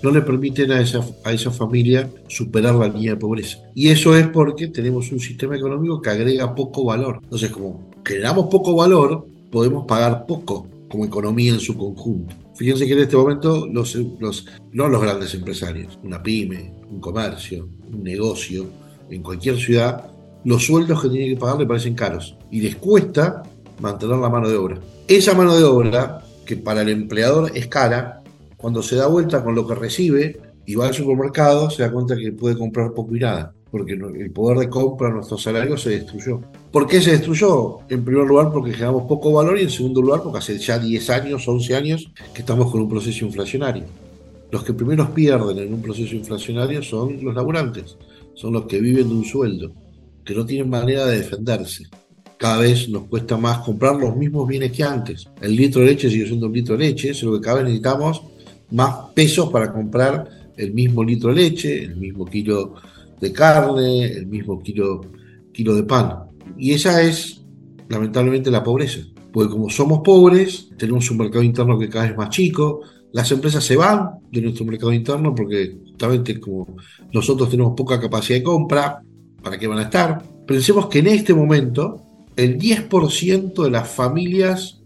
no 0.02 0.10
le 0.10 0.20
permiten 0.20 0.70
a 0.70 0.80
esa, 0.80 1.00
a 1.24 1.32
esa 1.32 1.50
familia 1.50 2.08
superar 2.28 2.74
la 2.74 2.88
línea 2.88 3.12
de 3.12 3.20
pobreza. 3.20 3.58
Y 3.74 3.88
eso 3.88 4.16
es 4.16 4.28
porque 4.28 4.68
tenemos 4.68 5.10
un 5.10 5.18
sistema 5.18 5.56
económico 5.56 6.00
que 6.00 6.10
agrega 6.10 6.54
poco 6.54 6.84
valor. 6.84 7.20
Entonces, 7.22 7.50
como 7.50 7.90
generamos 8.04 8.46
poco 8.46 8.76
valor, 8.76 9.26
podemos 9.50 9.86
pagar 9.86 10.26
poco 10.26 10.66
como 10.88 11.04
economía 11.04 11.52
en 11.52 11.60
su 11.60 11.76
conjunto. 11.76 12.34
Fíjense 12.54 12.86
que 12.86 12.92
en 12.92 13.00
este 13.00 13.16
momento 13.16 13.66
los, 13.66 13.94
los, 13.94 14.46
no 14.72 14.88
los 14.88 15.02
grandes 15.02 15.34
empresarios, 15.34 15.98
una 16.02 16.22
pyme, 16.22 16.72
un 16.88 17.00
comercio, 17.00 17.68
un 17.92 18.02
negocio, 18.02 18.66
en 19.10 19.22
cualquier 19.22 19.56
ciudad, 19.56 20.10
los 20.44 20.64
sueldos 20.64 21.02
que 21.02 21.08
tienen 21.08 21.34
que 21.34 21.40
pagar 21.40 21.58
le 21.58 21.66
parecen 21.66 21.94
caros 21.94 22.36
y 22.50 22.60
les 22.60 22.76
cuesta 22.76 23.42
mantener 23.80 24.16
la 24.16 24.28
mano 24.28 24.48
de 24.48 24.56
obra. 24.56 24.80
Esa 25.08 25.34
mano 25.34 25.56
de 25.56 25.64
obra, 25.64 26.22
que 26.44 26.56
para 26.56 26.82
el 26.82 26.88
empleador 26.88 27.50
es 27.54 27.66
cara, 27.66 28.22
cuando 28.56 28.82
se 28.82 28.96
da 28.96 29.06
vuelta 29.06 29.44
con 29.44 29.54
lo 29.54 29.66
que 29.66 29.74
recibe 29.74 30.40
y 30.64 30.74
va 30.74 30.86
al 30.86 30.94
supermercado, 30.94 31.70
se 31.70 31.82
da 31.82 31.92
cuenta 31.92 32.16
que 32.16 32.32
puede 32.32 32.56
comprar 32.56 32.92
poco 32.92 33.14
y 33.14 33.20
nada, 33.20 33.54
porque 33.70 33.94
el 33.94 34.30
poder 34.30 34.58
de 34.58 34.68
compra 34.68 35.08
de 35.08 35.14
nuestro 35.14 35.36
salario 35.38 35.76
se 35.76 35.90
destruyó. 35.90 36.40
¿Por 36.70 36.86
qué 36.86 37.00
se 37.00 37.12
destruyó? 37.12 37.80
En 37.88 38.04
primer 38.04 38.26
lugar, 38.26 38.52
porque 38.52 38.72
generamos 38.72 39.04
poco 39.04 39.32
valor 39.32 39.58
y 39.58 39.62
en 39.62 39.70
segundo 39.70 40.00
lugar, 40.00 40.22
porque 40.22 40.38
hace 40.38 40.58
ya 40.58 40.78
10 40.78 41.10
años, 41.10 41.46
11 41.46 41.74
años 41.74 42.10
que 42.32 42.40
estamos 42.40 42.70
con 42.70 42.80
un 42.82 42.88
proceso 42.88 43.24
inflacionario. 43.24 43.84
Los 44.50 44.62
que 44.62 44.72
primero 44.72 45.12
pierden 45.12 45.58
en 45.58 45.74
un 45.74 45.82
proceso 45.82 46.14
inflacionario 46.14 46.82
son 46.82 47.22
los 47.24 47.34
laburantes, 47.34 47.96
son 48.34 48.52
los 48.52 48.66
que 48.66 48.80
viven 48.80 49.08
de 49.08 49.14
un 49.14 49.24
sueldo, 49.24 49.72
que 50.24 50.34
no 50.34 50.46
tienen 50.46 50.70
manera 50.70 51.04
de 51.06 51.18
defenderse. 51.18 51.86
Cada 52.38 52.58
vez 52.58 52.88
nos 52.88 53.04
cuesta 53.04 53.36
más 53.36 53.58
comprar 53.58 53.96
los 53.96 54.14
mismos 54.14 54.46
bienes 54.46 54.70
que 54.70 54.84
antes. 54.84 55.26
El 55.40 55.56
litro 55.56 55.80
de 55.80 55.88
leche 55.88 56.10
sigue 56.10 56.26
siendo 56.26 56.46
un 56.46 56.52
litro 56.52 56.76
de 56.76 56.84
leche, 56.84 57.14
solo 57.14 57.40
que 57.40 57.44
cada 57.44 57.56
vez 57.56 57.64
necesitamos 57.64 58.22
más 58.70 58.94
pesos 59.14 59.50
para 59.50 59.72
comprar 59.72 60.28
el 60.56 60.72
mismo 60.72 61.02
litro 61.02 61.30
de 61.30 61.36
leche, 61.36 61.84
el 61.84 61.96
mismo 61.96 62.24
kilo 62.26 62.56
de 62.64 62.70
carne, 63.32 64.06
el 64.06 64.26
mismo 64.26 64.60
kilo, 64.60 65.00
kilo 65.52 65.74
de 65.74 65.82
pan. 65.82 66.24
Y 66.56 66.72
esa 66.72 67.02
es, 67.02 67.42
lamentablemente, 67.88 68.50
la 68.50 68.62
pobreza. 68.62 69.00
Porque 69.32 69.52
como 69.52 69.68
somos 69.68 70.00
pobres, 70.00 70.70
tenemos 70.78 71.10
un 71.10 71.18
mercado 71.18 71.42
interno 71.42 71.78
que 71.78 71.88
cada 71.88 72.04
vez 72.04 72.12
es 72.12 72.18
más 72.18 72.30
chico, 72.30 72.80
las 73.12 73.30
empresas 73.32 73.64
se 73.64 73.76
van 73.76 74.10
de 74.30 74.42
nuestro 74.42 74.64
mercado 74.64 74.92
interno 74.92 75.34
porque 75.34 75.78
justamente 75.84 76.38
como 76.38 76.76
nosotros 77.12 77.48
tenemos 77.48 77.74
poca 77.74 78.00
capacidad 78.00 78.38
de 78.38 78.42
compra, 78.42 79.02
¿para 79.42 79.58
qué 79.58 79.66
van 79.66 79.78
a 79.78 79.84
estar? 79.84 80.22
Pensemos 80.46 80.88
que 80.88 80.98
en 80.98 81.06
este 81.08 81.32
momento 81.32 82.02
el 82.36 82.58
10% 82.58 83.62
de 83.64 83.70
las 83.70 83.88
familias 83.88 84.82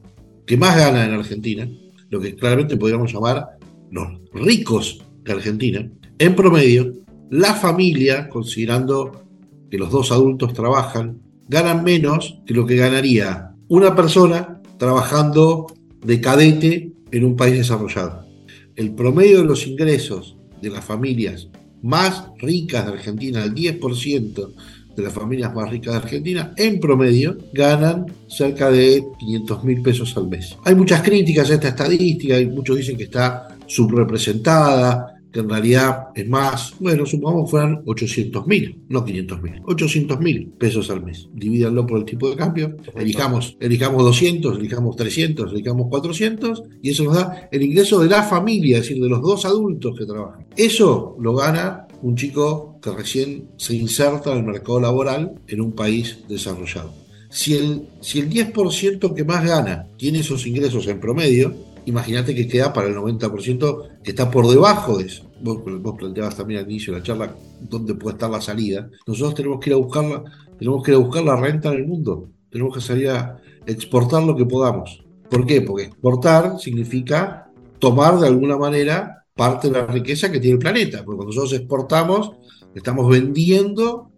que 0.46 0.56
más 0.56 0.76
ganan 0.76 1.08
en 1.08 1.14
Argentina, 1.14 1.68
lo 2.08 2.20
que 2.20 2.37
claramente 2.37 2.76
podríamos 2.76 3.12
llamar 3.12 3.58
los 3.90 4.06
ricos 4.32 5.02
de 5.25 5.32
Argentina, 5.32 5.90
en 6.18 6.37
promedio, 6.37 6.92
la 7.30 7.54
familia, 7.54 8.28
considerando 8.28 9.25
que 9.70 9.78
los 9.78 9.90
dos 9.90 10.10
adultos 10.10 10.52
trabajan, 10.52 11.22
ganan 11.49 11.84
menos 11.84 12.40
que 12.44 12.54
lo 12.54 12.66
que 12.66 12.76
ganaría 12.76 13.52
una 13.68 13.94
persona 13.94 14.60
trabajando 14.78 15.66
de 16.04 16.20
cadete 16.20 16.92
en 17.12 17.25
un 17.25 17.37
país 17.37 17.56
desarrollado. 17.56 18.26
El 18.75 18.94
promedio 18.94 19.38
de 19.38 19.44
los 19.44 19.66
ingresos 19.66 20.37
de 20.60 20.70
las 20.70 20.84
familias 20.84 21.49
más 21.82 22.25
ricas 22.38 22.87
de 22.87 22.92
Argentina, 22.92 23.44
el 23.44 23.54
10% 23.54 24.52
de 24.96 25.02
las 25.02 25.12
familias 25.12 25.54
más 25.54 25.70
ricas 25.70 25.94
de 25.94 26.00
Argentina, 26.00 26.52
en 26.56 26.80
promedio 26.80 27.38
ganan 27.52 28.06
cerca 28.26 28.70
de 28.70 29.04
500 29.20 29.64
mil 29.64 29.82
pesos 29.82 30.16
al 30.16 30.28
mes. 30.28 30.56
Hay 30.64 30.75
muchas 30.75 31.00
críticas 31.02 31.50
a 31.50 31.54
esta 31.54 31.68
estadística, 31.68 32.40
y 32.40 32.46
muchos 32.46 32.76
dicen 32.76 32.96
que 32.96 33.04
está 33.04 33.56
subrepresentada, 33.66 35.20
que 35.32 35.40
en 35.40 35.49
realidad 35.49 36.08
es 36.14 36.28
más, 36.28 36.75
bueno, 36.80 37.06
supongamos 37.06 37.50
fueran 37.50 37.82
800 37.87 38.46
mil, 38.46 38.80
no 38.88 39.04
500 39.04 39.42
mil, 39.42 39.62
800 39.64 40.20
mil 40.20 40.49
pesos 40.58 40.90
al 40.90 41.04
mes. 41.04 41.28
Divídanlo 41.32 41.87
por 41.87 41.99
el 41.99 42.04
tipo 42.04 42.28
de 42.30 42.37
cambio, 42.37 42.76
elijamos, 42.96 43.56
elijamos 43.60 44.02
200, 44.04 44.58
elijamos 44.58 44.96
300, 44.96 45.52
elijamos 45.52 45.88
400, 45.88 46.62
y 46.82 46.90
eso 46.90 47.04
nos 47.04 47.14
da 47.14 47.49
el 47.50 47.62
ingreso 47.62 48.00
de 48.00 48.08
la 48.08 48.22
familia, 48.22 48.78
es 48.78 48.82
decir, 48.88 49.02
de 49.02 49.08
los 49.08 49.22
dos 49.22 49.44
adultos 49.44 49.96
que 49.99 50.06
trabajan. 50.06 50.46
Eso 50.56 51.16
lo 51.20 51.34
gana 51.34 51.87
un 52.02 52.16
chico 52.16 52.78
que 52.82 52.90
recién 52.90 53.49
se 53.56 53.76
inserta 53.76 54.32
en 54.32 54.38
el 54.38 54.44
mercado 54.44 54.80
laboral 54.80 55.34
en 55.46 55.60
un 55.60 55.72
país 55.72 56.18
desarrollado. 56.28 56.92
Si 57.28 57.54
el, 57.54 57.82
si 58.00 58.18
el 58.18 58.28
10% 58.28 59.14
que 59.14 59.25
más 59.25 59.44
gana 59.44 59.87
tiene 59.96 60.18
esos 60.20 60.46
ingresos 60.46 60.88
en 60.88 60.99
promedio, 60.99 61.54
imagínate 61.87 62.34
que 62.34 62.49
queda 62.49 62.72
para 62.72 62.88
el 62.88 62.96
90% 62.96 64.02
que 64.02 64.10
está 64.10 64.30
por 64.30 64.49
debajo 64.49 64.99
de 64.99 65.06
eso. 65.06 65.30
Vos, 65.42 65.62
planteabas 65.99 66.37
también 66.37 66.60
al 66.60 66.70
inicio 66.70 66.92
de 66.92 66.99
la 66.99 67.04
charla 67.04 67.34
dónde 67.60 67.94
puede 67.94 68.14
estar 68.14 68.30
la 68.30 68.40
salida. 68.40 68.90
Nosotros 69.06 69.34
tenemos 69.34 69.60
que 69.60 69.70
ir 69.70 69.75
a 69.75 69.78
buscarla, 69.78 70.22
tenemos 70.58 70.82
que 70.82 70.90
ir 70.90 70.96
a 70.96 71.00
buscar 71.00 71.25
la 71.25 71.37
renta 71.37 71.70
en 71.70 71.78
el 71.78 71.87
mundo. 71.87 72.30
Tenemos 72.50 72.75
que 72.75 72.80
salir 72.80 73.10
a 73.10 73.40
exportar 73.66 74.22
lo 74.22 74.37
que 74.37 74.44
podamos. 74.44 75.02
¿Por 75.28 75.46
qué? 75.46 75.62
Porque 75.62 75.84
exportar 75.84 76.58
significa 76.58 77.50
tomar 77.78 78.18
de 78.18 78.26
alguna 78.26 78.56
manera 78.56 79.25
parte 79.34 79.68
de 79.68 79.75
la 79.80 79.87
riqueza 79.87 80.30
que 80.30 80.40
tiene 80.40 80.54
el 80.54 80.58
planeta. 80.58 81.04
Porque 81.04 81.16
cuando 81.16 81.34
nosotros 81.34 81.52
exportamos, 81.54 82.32
estamos 82.75 83.08
vendiendo 83.08 84.10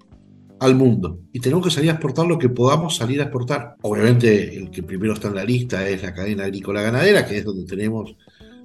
al 0.62 0.76
mundo. 0.76 1.18
Y 1.32 1.40
tenemos 1.40 1.64
que 1.64 1.70
salir 1.70 1.90
a 1.90 1.94
exportar 1.94 2.26
lo 2.26 2.38
que 2.38 2.48
podamos 2.48 2.96
salir 2.96 3.20
a 3.20 3.24
exportar. 3.24 3.76
Obviamente 3.82 4.56
el 4.56 4.70
que 4.70 4.82
primero 4.82 5.14
está 5.14 5.28
en 5.28 5.34
la 5.34 5.44
lista 5.44 5.88
es 5.88 6.02
la 6.02 6.14
cadena 6.14 6.44
agrícola 6.44 6.82
ganadera, 6.82 7.26
que 7.26 7.38
es 7.38 7.44
donde 7.44 7.64
tenemos 7.64 8.16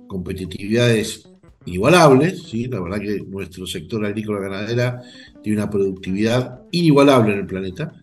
competitividades 0.08 1.28
inigualables. 1.66 2.44
¿sí? 2.44 2.68
La 2.68 2.80
verdad 2.80 3.00
que 3.00 3.24
nuestro 3.28 3.66
sector 3.66 4.06
agrícola 4.06 4.40
ganadera 4.40 5.02
tiene 5.42 5.60
una 5.60 5.70
productividad 5.70 6.62
inigualable 6.72 7.34
en 7.34 7.40
el 7.40 7.48
planeta. 7.48 7.94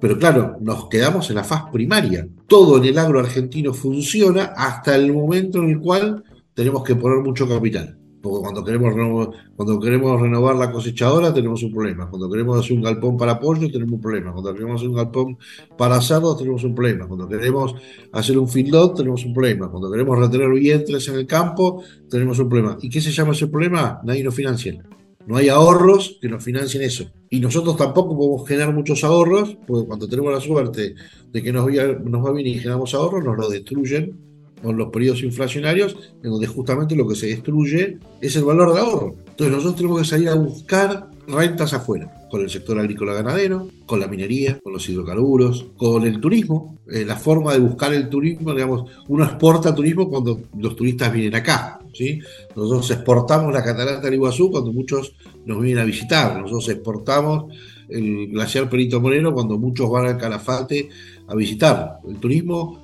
Pero 0.00 0.18
claro, 0.18 0.56
nos 0.60 0.88
quedamos 0.88 1.28
en 1.30 1.36
la 1.36 1.44
fase 1.44 1.64
primaria. 1.72 2.28
Todo 2.46 2.78
en 2.78 2.84
el 2.84 2.98
agro 2.98 3.20
argentino 3.20 3.74
funciona 3.74 4.52
hasta 4.56 4.94
el 4.94 5.12
momento 5.12 5.58
en 5.58 5.70
el 5.70 5.80
cual 5.80 6.22
tenemos 6.54 6.84
que 6.84 6.94
poner 6.94 7.18
mucho 7.18 7.48
capital. 7.48 7.98
Porque 8.24 8.40
cuando 8.40 8.64
queremos, 8.64 9.28
cuando 9.54 9.78
queremos 9.78 10.18
renovar 10.18 10.56
la 10.56 10.72
cosechadora 10.72 11.34
tenemos 11.34 11.62
un 11.62 11.74
problema. 11.74 12.08
Cuando 12.08 12.30
queremos 12.30 12.58
hacer 12.58 12.74
un 12.74 12.82
galpón 12.82 13.18
para 13.18 13.38
pollo 13.38 13.70
tenemos 13.70 13.92
un 13.92 14.00
problema. 14.00 14.32
Cuando 14.32 14.54
queremos 14.54 14.76
hacer 14.76 14.88
un 14.88 14.94
galpón 14.94 15.36
para 15.76 16.00
cerdos 16.00 16.38
tenemos 16.38 16.64
un 16.64 16.74
problema. 16.74 17.06
Cuando 17.06 17.28
queremos 17.28 17.74
hacer 18.12 18.38
un 18.38 18.48
feedlot 18.48 18.96
tenemos 18.96 19.26
un 19.26 19.34
problema. 19.34 19.70
Cuando 19.70 19.90
queremos 19.90 20.18
retener 20.18 20.48
vientres 20.52 21.06
en 21.08 21.16
el 21.16 21.26
campo 21.26 21.82
tenemos 22.08 22.38
un 22.38 22.48
problema. 22.48 22.78
¿Y 22.80 22.88
qué 22.88 23.02
se 23.02 23.10
llama 23.10 23.32
ese 23.32 23.48
problema? 23.48 24.00
Nadie 24.04 24.24
nos 24.24 24.34
financia. 24.34 24.82
No 25.26 25.36
hay 25.36 25.50
ahorros 25.50 26.16
que 26.18 26.30
nos 26.30 26.42
financien 26.42 26.82
eso. 26.82 27.04
Y 27.28 27.40
nosotros 27.40 27.76
tampoco 27.76 28.16
podemos 28.16 28.48
generar 28.48 28.72
muchos 28.72 29.04
ahorros, 29.04 29.54
porque 29.66 29.86
cuando 29.86 30.08
tenemos 30.08 30.32
la 30.32 30.40
suerte 30.40 30.94
de 31.30 31.42
que 31.42 31.52
nos, 31.52 31.66
nos 31.66 32.24
va 32.24 32.32
bien 32.32 32.46
y 32.46 32.54
generamos 32.54 32.94
ahorros, 32.94 33.22
nos 33.22 33.36
lo 33.36 33.50
destruyen 33.50 34.33
con 34.64 34.78
los 34.78 34.88
periodos 34.88 35.22
inflacionarios, 35.22 35.94
en 36.22 36.30
donde 36.30 36.46
justamente 36.46 36.96
lo 36.96 37.06
que 37.06 37.14
se 37.14 37.26
destruye 37.26 37.98
es 38.22 38.34
el 38.34 38.44
valor 38.44 38.72
de 38.72 38.80
ahorro. 38.80 39.14
Entonces 39.28 39.54
nosotros 39.54 39.76
tenemos 39.76 40.00
que 40.00 40.08
salir 40.08 40.28
a 40.30 40.34
buscar 40.34 41.10
rentas 41.28 41.74
afuera, 41.74 42.10
con 42.30 42.40
el 42.40 42.48
sector 42.48 42.78
agrícola 42.78 43.12
ganadero, 43.12 43.68
con 43.84 44.00
la 44.00 44.06
minería, 44.06 44.58
con 44.62 44.72
los 44.72 44.88
hidrocarburos, 44.88 45.66
con 45.76 46.06
el 46.06 46.18
turismo. 46.18 46.78
Eh, 46.90 47.04
la 47.04 47.16
forma 47.16 47.52
de 47.52 47.58
buscar 47.58 47.92
el 47.92 48.08
turismo, 48.08 48.54
digamos, 48.54 48.90
uno 49.08 49.24
exporta 49.24 49.74
turismo 49.74 50.08
cuando 50.08 50.40
los 50.58 50.74
turistas 50.76 51.12
vienen 51.12 51.34
acá. 51.34 51.78
¿sí? 51.92 52.20
Nosotros 52.56 52.90
exportamos 52.90 53.52
la 53.52 53.62
catarata 53.62 54.00
del 54.00 54.14
Iguazú 54.14 54.50
cuando 54.50 54.72
muchos 54.72 55.14
nos 55.44 55.60
vienen 55.60 55.82
a 55.82 55.86
visitar. 55.86 56.40
Nosotros 56.40 56.70
exportamos 56.70 57.52
el 57.88 58.28
glaciar 58.28 58.70
Perito 58.70 58.98
Moreno 58.98 59.34
cuando 59.34 59.58
muchos 59.58 59.90
van 59.90 60.06
al 60.06 60.16
Calafate 60.16 60.88
a 61.26 61.34
visitar. 61.34 61.98
El 62.08 62.16
turismo 62.16 62.83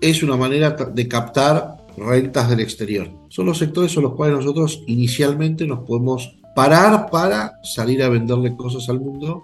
es 0.00 0.22
una 0.22 0.36
manera 0.36 0.70
de 0.70 1.08
captar 1.08 1.76
rentas 1.96 2.48
del 2.48 2.60
exterior. 2.60 3.10
Son 3.28 3.46
los 3.46 3.58
sectores 3.58 3.96
en 3.96 4.04
los 4.04 4.14
cuales 4.14 4.36
nosotros 4.36 4.82
inicialmente 4.86 5.66
nos 5.66 5.80
podemos 5.80 6.36
parar 6.54 7.10
para 7.10 7.52
salir 7.62 8.02
a 8.02 8.08
venderle 8.08 8.56
cosas 8.56 8.88
al 8.88 9.00
mundo 9.00 9.42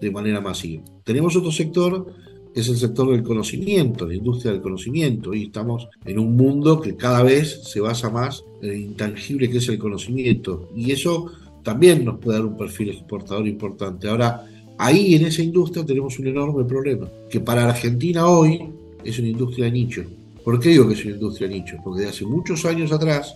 de 0.00 0.10
manera 0.10 0.40
masiva. 0.40 0.82
Tenemos 1.04 1.36
otro 1.36 1.50
sector, 1.50 2.06
es 2.54 2.68
el 2.68 2.76
sector 2.76 3.10
del 3.10 3.22
conocimiento, 3.22 4.06
la 4.06 4.14
industria 4.14 4.52
del 4.52 4.62
conocimiento, 4.62 5.34
y 5.34 5.44
estamos 5.44 5.88
en 6.04 6.18
un 6.18 6.36
mundo 6.36 6.80
que 6.80 6.96
cada 6.96 7.22
vez 7.22 7.62
se 7.64 7.80
basa 7.80 8.10
más 8.10 8.44
en 8.62 8.70
el 8.70 8.80
intangible 8.80 9.50
que 9.50 9.58
es 9.58 9.68
el 9.68 9.78
conocimiento, 9.78 10.68
y 10.74 10.90
eso 10.90 11.30
también 11.62 12.04
nos 12.04 12.18
puede 12.18 12.38
dar 12.38 12.46
un 12.46 12.56
perfil 12.56 12.90
exportador 12.90 13.46
importante. 13.46 14.08
Ahora, 14.08 14.46
ahí 14.78 15.14
en 15.14 15.26
esa 15.26 15.42
industria 15.42 15.84
tenemos 15.84 16.18
un 16.18 16.28
enorme 16.28 16.64
problema, 16.64 17.08
que 17.28 17.40
para 17.40 17.68
Argentina 17.68 18.28
hoy 18.28 18.70
es 19.08 19.18
una 19.18 19.28
industria 19.28 19.66
de 19.66 19.72
nicho. 19.72 20.04
¿Por 20.44 20.60
qué 20.60 20.70
digo 20.70 20.86
que 20.86 20.94
es 20.94 21.04
una 21.04 21.14
industria 21.14 21.48
de 21.48 21.54
nicho? 21.54 21.76
Porque 21.82 22.02
de 22.02 22.08
hace 22.08 22.24
muchos 22.24 22.64
años 22.64 22.92
atrás, 22.92 23.34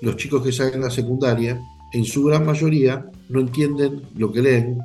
los 0.00 0.16
chicos 0.16 0.42
que 0.42 0.52
salen 0.52 0.80
de 0.80 0.86
la 0.86 0.90
secundaria, 0.90 1.60
en 1.92 2.04
su 2.04 2.24
gran 2.24 2.44
mayoría, 2.44 3.04
no 3.28 3.40
entienden 3.40 4.02
lo 4.16 4.30
que 4.30 4.42
leen 4.42 4.78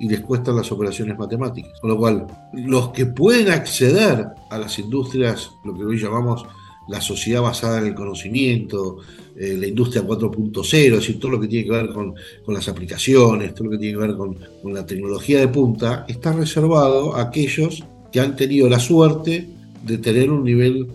y 0.00 0.08
les 0.08 0.20
cuestan 0.20 0.56
las 0.56 0.72
operaciones 0.72 1.16
matemáticas. 1.16 1.72
Con 1.80 1.90
lo 1.90 1.96
cual, 1.96 2.26
los 2.52 2.88
que 2.90 3.06
pueden 3.06 3.50
acceder 3.50 4.26
a 4.50 4.58
las 4.58 4.78
industrias, 4.78 5.50
lo 5.64 5.74
que 5.74 5.84
hoy 5.84 5.98
llamamos 5.98 6.44
la 6.88 7.00
sociedad 7.00 7.42
basada 7.42 7.78
en 7.78 7.86
el 7.86 7.94
conocimiento, 7.94 8.98
eh, 9.36 9.56
la 9.58 9.68
industria 9.68 10.02
4.0, 10.02 10.86
es 10.86 10.92
decir, 10.92 11.20
todo 11.20 11.32
lo 11.32 11.40
que 11.40 11.46
tiene 11.46 11.64
que 11.66 11.70
ver 11.70 11.92
con, 11.92 12.14
las 12.48 12.68
aplicaciones, 12.68 13.54
todo 13.54 13.66
lo 13.66 13.70
que 13.70 13.78
tiene 13.78 13.98
que 13.98 14.06
ver 14.06 14.16
con, 14.16 14.36
con 14.62 14.74
la 14.74 14.84
tecnología 14.84 15.38
de 15.38 15.48
punta, 15.48 16.04
está 16.08 16.32
reservado 16.32 17.14
a 17.14 17.22
aquellos 17.22 17.84
que 18.10 18.20
han 18.20 18.34
tenido 18.36 18.68
la 18.68 18.78
suerte 18.78 19.48
de 19.84 19.98
tener 19.98 20.30
un 20.30 20.44
nivel 20.44 20.88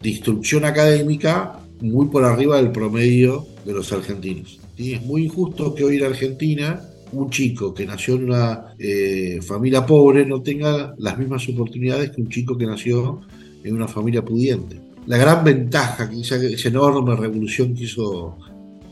de 0.00 0.08
instrucción 0.08 0.64
académica 0.64 1.60
muy 1.80 2.08
por 2.08 2.24
arriba 2.24 2.56
del 2.56 2.72
promedio 2.72 3.46
de 3.64 3.72
los 3.72 3.92
argentinos. 3.92 4.60
y 4.76 4.94
Es 4.94 5.02
muy 5.02 5.24
injusto 5.24 5.74
que 5.74 5.84
hoy 5.84 5.96
en 5.96 6.04
Argentina 6.04 6.80
un 7.12 7.30
chico 7.30 7.74
que 7.74 7.86
nació 7.86 8.16
en 8.16 8.24
una 8.24 8.74
eh, 8.78 9.40
familia 9.42 9.84
pobre 9.84 10.24
no 10.24 10.42
tenga 10.42 10.94
las 10.98 11.18
mismas 11.18 11.48
oportunidades 11.48 12.10
que 12.10 12.20
un 12.20 12.28
chico 12.28 12.56
que 12.56 12.66
nació 12.66 13.20
en 13.64 13.74
una 13.74 13.88
familia 13.88 14.24
pudiente. 14.24 14.80
La 15.06 15.16
gran 15.16 15.44
ventaja, 15.44 16.08
que 16.08 16.20
esa, 16.20 16.68
enorme 16.68 17.16
revolución 17.16 17.74
que 17.74 17.84
hizo 17.84 18.38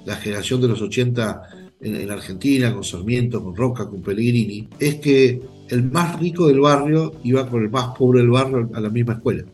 la 0.05 0.17
generación 0.17 0.61
de 0.61 0.69
los 0.69 0.81
80 0.83 1.43
en, 1.81 2.11
Argentina, 2.11 2.75
con 2.75 2.83
Sarmiento, 2.83 3.43
con 3.43 3.55
Roca, 3.55 3.89
con 3.89 4.03
Pellegrini, 4.03 4.69
es 4.79 4.97
que 4.97 5.41
el 5.69 5.91
más 5.91 6.19
rico 6.19 6.47
del 6.47 6.61
barrio 6.61 7.15
iba 7.25 7.49
con 7.49 7.63
el 7.63 7.71
más 7.71 7.97
pobre 7.97 8.21
del 8.21 8.31
barrio 8.31 8.71
a 8.75 8.81
la 8.81 8.89
misma 8.89 9.15
escuela. 9.15 9.45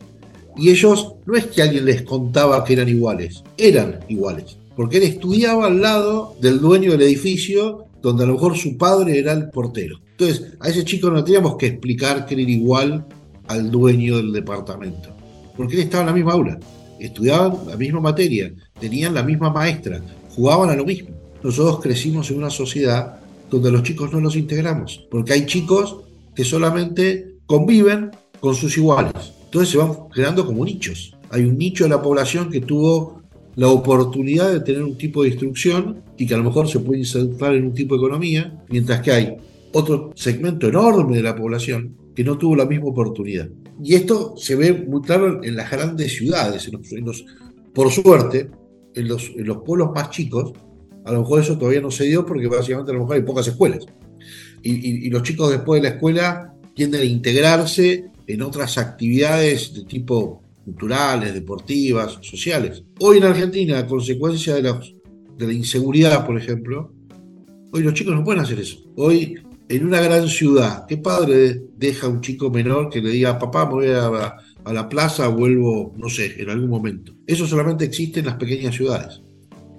Y 0.57 0.71
ellos, 0.71 1.15
no 1.27 1.35
es 1.35 1.47
que 1.47 1.63
alguien 1.63 1.85
les 1.85 2.03
contaba 2.03 2.63
que 2.65 2.75
eran 2.75 2.89
iguales, 2.89 3.43
eran 3.57 4.01
iguales, 4.09 4.57
porque 4.77 4.99
él 4.99 5.05
estudiaba 5.05 5.67
al 5.67 5.81
lado 5.81 6.37
del 6.41 6.61
dueño 6.61 6.93
del 6.93 7.03
edificio 7.03 7.87
donde 8.01 8.25
a 8.25 8.27
lo 8.27 8.35
mejor 8.35 8.57
su 8.57 8.77
padre 8.77 9.19
era 9.19 9.33
el 9.33 9.51
portero. 9.51 9.99
Entonces, 10.11 10.53
a 10.61 10.69
ese 10.69 10.85
chico 10.85 11.11
no 11.11 11.25
teníamos 11.25 11.57
que 11.57 11.67
explicar 11.67 12.27
que 12.27 12.35
era 12.35 12.43
igual 12.43 13.05
al 13.49 13.71
dueño 13.71 14.19
del 14.19 14.33
departamento, 14.33 15.09
porque 15.57 15.75
él 15.75 15.81
estaba 15.81 16.03
en 16.03 16.09
la 16.09 16.13
misma 16.13 16.33
aula, 16.35 16.59
estudiaban 17.01 17.57
la 17.67 17.77
misma 17.77 18.01
materia, 18.01 18.53
tenían 18.79 19.15
la 19.15 19.23
misma 19.23 19.51
maestra, 19.51 20.01
jugaban 20.37 20.71
a 20.71 20.77
lo 20.77 20.85
mismo. 20.85 21.11
Nosotros 21.43 21.81
crecimos 21.81 22.31
en 22.31 22.39
una 22.39 22.51
sociedad 22.51 23.17
donde 23.51 23.73
los 23.73 23.83
chicos 23.83 24.13
no 24.13 24.21
los 24.21 24.37
integramos, 24.37 25.05
porque 25.11 25.33
hay 25.33 25.47
chicos 25.47 25.97
que 26.35 26.45
solamente 26.45 27.37
conviven 27.47 28.11
con 28.41 28.55
sus 28.55 28.77
iguales. 28.77 29.13
Entonces 29.45 29.71
se 29.71 29.79
van 29.79 29.95
creando 30.13 30.45
como 30.45 30.65
nichos. 30.65 31.17
Hay 31.31 31.45
un 31.45 31.57
nicho 31.57 31.85
de 31.85 31.91
la 31.91 32.03
población 32.03 32.51
que 32.51 32.61
tuvo 32.61 33.23
la 33.57 33.69
oportunidad 33.69 34.53
de 34.53 34.61
tener 34.61 34.83
un 34.83 34.97
tipo 34.97 35.23
de 35.23 35.29
instrucción 35.29 36.03
y 36.17 36.27
que 36.27 36.35
a 36.35 36.39
lo 36.39 36.45
mejor 36.45 36.69
se 36.69 36.81
puede 36.81 37.01
insertar 37.01 37.55
en 37.55 37.67
un 37.67 37.75
tipo 37.75 37.95
de 37.95 38.01
economía, 38.01 38.65
mientras 38.69 39.01
que 39.01 39.13
hay 39.13 39.37
otro 39.73 40.13
segmento 40.15 40.69
enorme 40.69 41.17
de 41.17 41.23
la 41.23 41.37
población 41.37 41.97
que 42.15 42.25
no 42.25 42.39
tuvo 42.39 42.57
la 42.57 42.67
misma 42.67 42.87
oportunidad. 42.87 43.49
Y 43.83 43.95
esto 43.95 44.35
se 44.37 44.55
ve 44.55 44.73
muy 44.73 45.03
claro 45.03 45.43
en 45.43 45.57
las 45.57 45.71
grandes 45.71 46.17
ciudades, 46.17 46.69
en 46.93 47.05
los, 47.05 47.25
por 47.73 47.91
suerte, 47.91 48.51
en 48.95 49.09
los, 49.09 49.31
en 49.37 49.47
los 49.47 49.59
pueblos 49.59 49.91
más 49.95 50.11
chicos, 50.11 50.53
a 51.05 51.13
lo 51.13 51.21
mejor 51.21 51.41
eso 51.41 51.59
todavía 51.59 51.81
no 51.81 51.91
se 51.91 52.05
dio 52.05 52.25
porque 52.25 52.47
básicamente 52.47 52.91
a 52.93 52.95
lo 52.95 53.01
mejor 53.01 53.17
hay 53.17 53.23
pocas 53.23 53.47
escuelas. 53.47 53.85
Y, 54.65 55.11
los 55.11 55.23
chicos 55.23 55.51
después 55.51 55.81
de 55.81 55.89
la 55.89 55.95
escuela 55.95 56.55
tienden 56.75 57.03
a 57.03 57.05
integrarse 57.05 58.07
en 58.27 58.43
otras 58.43 58.79
actividades 58.79 59.75
de 59.75 59.85
tipo 59.85 60.43
culturales, 60.65 61.35
deportivas, 61.35 62.19
sociales. 62.23 62.83
Hoy 63.01 63.19
en 63.19 63.25
Argentina, 63.25 63.79
a 63.79 63.87
consecuencia 63.87 64.55
de 64.55 64.63
la, 64.63 64.81
de 65.37 65.47
la 65.47 65.53
inseguridad, 65.53 66.25
por 66.25 66.39
ejemplo, 66.39 66.91
hoy 67.71 67.83
los 67.83 67.93
chicos 67.93 68.15
no 68.15 68.25
pueden 68.25 68.41
hacer 68.41 68.59
eso. 68.59 68.79
Hoy, 68.97 69.39
en 69.69 69.87
una 69.87 70.01
gran 70.01 70.27
ciudad, 70.29 70.87
¿qué 70.87 70.97
padre 70.97 71.63
deja 71.77 72.07
a 72.07 72.11
un 72.11 72.23
chico 72.23 72.51
menor 72.51 72.89
que 72.89 73.03
le 73.03 73.11
diga, 73.11 73.39
papá, 73.39 73.67
me 73.67 73.73
voy 73.73 73.89
a, 73.89 74.37
a 74.65 74.73
la 74.73 74.89
plaza, 74.89 75.29
vuelvo, 75.29 75.93
no 75.99 76.09
sé, 76.09 76.41
en 76.41 76.49
algún 76.49 76.71
momento? 76.71 77.13
Eso 77.27 77.47
solamente 77.47 77.85
existe 77.85 78.21
en 78.21 78.27
las 78.27 78.37
pequeñas 78.37 78.75
ciudades. 78.75 79.21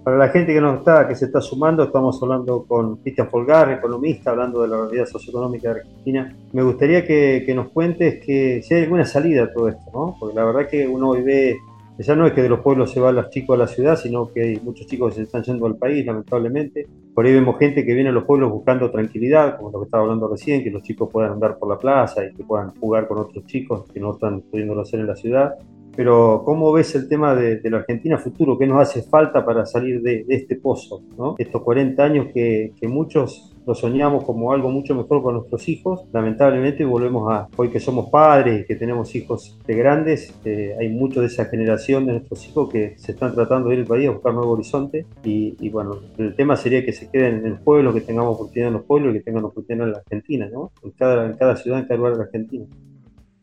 Para 0.05 0.17
la 0.17 0.29
gente 0.29 0.53
que 0.53 0.61
nos 0.61 0.77
está, 0.77 1.07
que 1.07 1.15
se 1.15 1.25
está 1.25 1.41
sumando, 1.41 1.81
estamos 1.81 2.21
hablando 2.21 2.63
con 2.67 2.97
Cristian 2.97 3.27
Folgar, 3.27 3.71
economista, 3.71 4.29
hablando 4.29 4.61
de 4.61 4.67
la 4.67 4.77
realidad 4.77 5.07
socioeconómica 5.07 5.73
de 5.73 5.79
Argentina. 5.79 6.37
Me 6.53 6.61
gustaría 6.61 7.03
que, 7.03 7.51
nos 7.55 7.69
cuentes 7.69 8.23
que 8.23 8.61
si 8.61 8.75
hay 8.75 8.83
alguna 8.83 9.05
salida 9.05 9.45
a 9.45 9.51
todo 9.51 9.67
esto, 9.67 9.89
¿no? 9.91 10.15
Porque 10.19 10.35
la 10.35 10.45
verdad 10.45 10.67
que 10.69 10.87
uno 10.87 11.09
hoy 11.09 11.23
ve, 11.23 11.57
ya 11.97 12.15
no 12.15 12.27
es 12.27 12.33
que 12.33 12.43
de 12.43 12.49
los 12.49 12.59
pueblos 12.59 12.91
se 12.91 12.99
van 12.99 13.15
los 13.15 13.31
chicos 13.31 13.55
a 13.55 13.57
la 13.57 13.67
ciudad, 13.67 13.95
sino 13.95 14.31
que 14.31 14.43
hay 14.43 14.59
muchos 14.63 14.85
chicos 14.85 15.09
que 15.09 15.15
se 15.15 15.23
están 15.23 15.41
yendo 15.41 15.65
al 15.65 15.77
país, 15.77 16.05
lamentablemente. 16.05 16.85
Por 17.15 17.25
ahí 17.25 17.33
vemos 17.33 17.57
gente 17.57 17.83
que 17.83 17.95
viene 17.95 18.09
a 18.09 18.13
los 18.13 18.25
pueblos 18.25 18.51
buscando 18.51 18.91
tranquilidad, 18.91 19.57
como 19.57 19.71
lo 19.71 19.79
que 19.79 19.85
estaba 19.85 20.03
hablando 20.03 20.27
recién, 20.27 20.63
que 20.63 20.69
los 20.69 20.83
chicos 20.83 21.09
puedan 21.11 21.31
andar 21.31 21.57
por 21.57 21.67
la 21.67 21.79
plaza 21.79 22.23
y 22.23 22.31
que 22.31 22.43
puedan 22.43 22.75
jugar 22.79 23.07
con 23.07 23.17
otros 23.17 23.43
chicos 23.47 23.85
que 23.91 23.99
no 23.99 24.11
están 24.11 24.41
pudiéndolo 24.41 24.81
hacer 24.81 24.99
en 24.99 25.07
la 25.07 25.15
ciudad. 25.15 25.55
Pero 25.95 26.41
¿cómo 26.43 26.73
ves 26.73 26.93
el 26.95 27.07
tema 27.07 27.35
de, 27.35 27.61
la 27.69 27.77
Argentina 27.77 28.17
futuro? 28.17 28.57
¿Qué 28.57 28.67
nos 28.67 28.81
hace 28.81 29.03
falta 29.03 29.45
para 29.45 29.65
salir 29.65 30.01
de, 30.01 30.25
este 30.27 30.55
pozo? 30.55 31.03
Estos 31.37 31.61
40 31.61 32.03
años 32.03 32.27
que, 32.33 32.73
muchos 32.83 33.51
lo 33.65 33.73
soñamos 33.73 34.23
como 34.25 34.53
algo 34.53 34.69
mucho 34.69 34.93
mejor 34.93 35.23
con 35.23 35.35
nuestros 35.35 35.67
hijos. 35.67 36.05
Lamentablemente 36.13 36.85
volvemos 36.85 37.31
a, 37.31 37.47
hoy 37.55 37.69
que 37.69 37.79
somos 37.79 38.09
padres 38.09 38.61
y 38.61 38.65
que 38.65 38.75
tenemos 38.75 39.15
hijos 39.15 39.57
de 39.65 39.73
grandes, 39.73 40.35
eh, 40.45 40.75
hay 40.79 40.89
mucho 40.89 41.21
de 41.21 41.27
esa 41.27 41.45
generación 41.45 42.05
de 42.05 42.11
nuestros 42.11 42.47
hijos 42.47 42.69
que 42.69 42.93
se 42.97 43.13
están 43.13 43.33
tratando 43.33 43.69
de 43.69 43.75
ir 43.75 43.81
al 43.81 43.87
país 43.87 44.07
a 44.07 44.11
buscar 44.11 44.35
nuevo 44.35 44.51
horizonte. 44.51 45.07
Y, 45.23 45.69
bueno, 45.69 45.97
el 46.17 46.35
tema 46.35 46.57
sería 46.57 46.85
que 46.85 46.93
se 46.93 47.09
queden 47.09 47.37
en 47.37 47.45
el 47.47 47.57
pueblo, 47.57 47.93
que 47.93 48.01
tengamos 48.01 48.35
oportunidad 48.35 48.67
en 48.67 48.73
los 48.73 48.83
pueblos 48.83 49.15
y 49.15 49.17
que 49.17 49.23
tengan 49.23 49.45
oportunidad 49.45 49.87
en 49.87 49.93
la 49.93 49.99
Argentina, 49.99 50.49
¿no? 50.51 50.71
En 50.83 50.91
cada, 50.91 51.25
en 51.25 51.33
cada 51.33 51.55
ciudad, 51.55 51.79
en 51.79 51.85
cada 51.85 51.97
lugar 51.97 52.13
de 52.13 52.19
la 52.19 52.25
Argentina. 52.25 52.65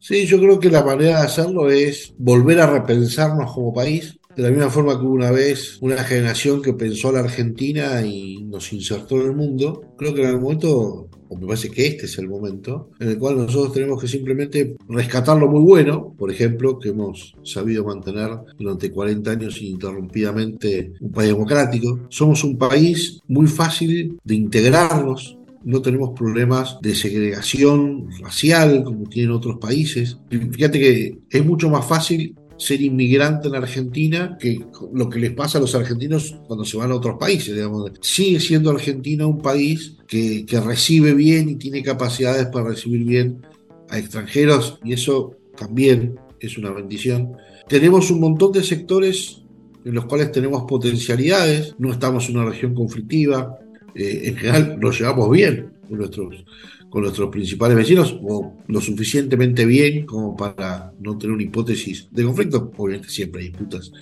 Sí, 0.02 0.26
yo 0.26 0.40
creo 0.40 0.58
que 0.58 0.68
la 0.68 0.84
manera 0.84 1.20
de 1.20 1.26
hacerlo 1.26 1.70
es 1.70 2.12
volver 2.18 2.58
a 2.58 2.66
repensarnos 2.66 3.52
como 3.52 3.72
país, 3.72 4.18
de 4.34 4.42
la 4.42 4.50
misma 4.50 4.68
forma 4.68 4.98
que 4.98 5.06
una 5.06 5.30
vez 5.30 5.78
una 5.80 6.02
generación 6.02 6.60
que 6.60 6.72
pensó 6.72 7.10
a 7.10 7.12
la 7.12 7.20
Argentina 7.20 8.04
y 8.04 8.42
nos 8.42 8.72
insertó 8.72 9.20
en 9.20 9.28
el 9.28 9.36
mundo, 9.36 9.94
creo 9.96 10.12
que 10.12 10.22
en 10.24 10.30
el 10.30 10.40
momento, 10.40 11.08
o 11.28 11.36
me 11.36 11.46
parece 11.46 11.70
que 11.70 11.86
este 11.86 12.06
es 12.06 12.18
el 12.18 12.28
momento, 12.28 12.90
en 12.98 13.10
el 13.10 13.18
cual 13.18 13.36
nosotros 13.36 13.74
tenemos 13.74 14.00
que 14.00 14.08
simplemente 14.08 14.74
rescatar 14.88 15.38
lo 15.38 15.46
muy 15.46 15.62
bueno, 15.62 16.12
por 16.18 16.32
ejemplo, 16.32 16.80
que 16.80 16.88
hemos 16.88 17.36
sabido 17.44 17.84
mantener 17.84 18.30
durante 18.58 18.90
40 18.90 19.30
años 19.30 19.62
ininterrumpidamente 19.62 20.94
un 21.00 21.12
país 21.12 21.28
democrático. 21.28 22.00
Somos 22.08 22.42
un 22.42 22.58
país 22.58 23.20
muy 23.28 23.46
fácil 23.46 24.18
de 24.24 24.34
integrarnos, 24.34 25.38
no 25.64 25.82
tenemos 25.82 26.10
problemas 26.10 26.78
de 26.80 26.94
segregación 26.94 28.08
racial 28.20 28.84
como 28.84 29.08
tienen 29.08 29.32
otros 29.32 29.58
países. 29.58 30.18
Fíjate 30.30 30.78
que 30.78 31.18
es 31.30 31.44
mucho 31.44 31.68
más 31.68 31.86
fácil 31.86 32.34
ser 32.56 32.80
inmigrante 32.80 33.48
en 33.48 33.56
Argentina 33.56 34.36
que 34.38 34.64
lo 34.92 35.08
que 35.08 35.18
les 35.18 35.32
pasa 35.32 35.58
a 35.58 35.60
los 35.60 35.74
argentinos 35.74 36.36
cuando 36.46 36.64
se 36.64 36.76
van 36.76 36.92
a 36.92 36.94
otros 36.94 37.16
países. 37.18 37.58
Sigue 38.00 38.40
siendo 38.40 38.70
Argentina 38.70 39.26
un 39.26 39.40
país 39.40 39.96
que, 40.06 40.44
que 40.46 40.60
recibe 40.60 41.14
bien 41.14 41.48
y 41.48 41.56
tiene 41.56 41.82
capacidades 41.82 42.46
para 42.46 42.68
recibir 42.68 43.04
bien 43.04 43.42
a 43.88 43.98
extranjeros 43.98 44.78
y 44.84 44.92
eso 44.92 45.36
también 45.56 46.14
es 46.40 46.56
una 46.58 46.70
bendición. 46.70 47.32
Tenemos 47.68 48.10
un 48.10 48.20
montón 48.20 48.52
de 48.52 48.62
sectores 48.62 49.42
en 49.84 49.94
los 49.94 50.04
cuales 50.04 50.30
tenemos 50.30 50.64
potencialidades, 50.68 51.74
no 51.78 51.92
estamos 51.92 52.28
en 52.28 52.36
una 52.36 52.50
región 52.50 52.74
conflictiva, 52.74 53.58
eh, 53.94 54.22
en 54.24 54.36
general 54.36 54.78
nos 54.80 54.98
llevamos 54.98 55.30
bien 55.30 55.72
con 55.88 57.02
nuestros, 57.02 57.30
principales 57.30 57.76
vecinos, 57.76 58.18
o 58.22 58.54
lo 58.66 58.80
suficientemente 58.80 59.64
bien 59.64 60.04
como 60.06 60.36
para 60.36 60.92
no 61.00 61.16
tener 61.16 61.34
una 61.34 61.42
hipótesis 61.42 62.08
de 62.10 62.24
conflicto. 62.24 62.70
Obviamente 62.76 63.08
siempre 63.08 63.42
hay 63.42 63.48
disputas 63.48 63.92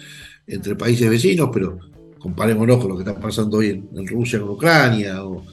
entre 0.46 0.74
países 0.74 1.08
vecinos, 1.08 1.50
pero 1.52 1.78
comparémonos 2.18 2.78
con 2.78 2.88
lo 2.88 2.96
que 2.96 3.02
está 3.02 3.18
pasando 3.18 3.58
hoy 3.58 3.68
en, 3.68 4.06
Rusia 4.06 4.40
con 4.40 4.50
Ucrania 4.50 5.24
o, 5.24 5.44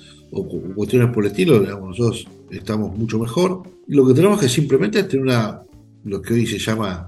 cuestiones 0.76 1.14
por 1.14 1.24
el 1.24 1.32
estilo, 1.32 1.62
nosotros 1.62 2.28
estamos 2.52 2.98
mucho 2.98 3.18
mejor. 3.18 3.64
lo 3.88 4.06
que 4.06 4.14
tenemos 4.14 4.40
que 4.40 4.50
simplemente 4.50 5.00
es 5.00 5.08
tener 5.08 5.24
una, 5.24 5.62
lo 6.04 6.22
que 6.22 6.34
hoy 6.34 6.46
se 6.46 6.60
llama 6.60 7.08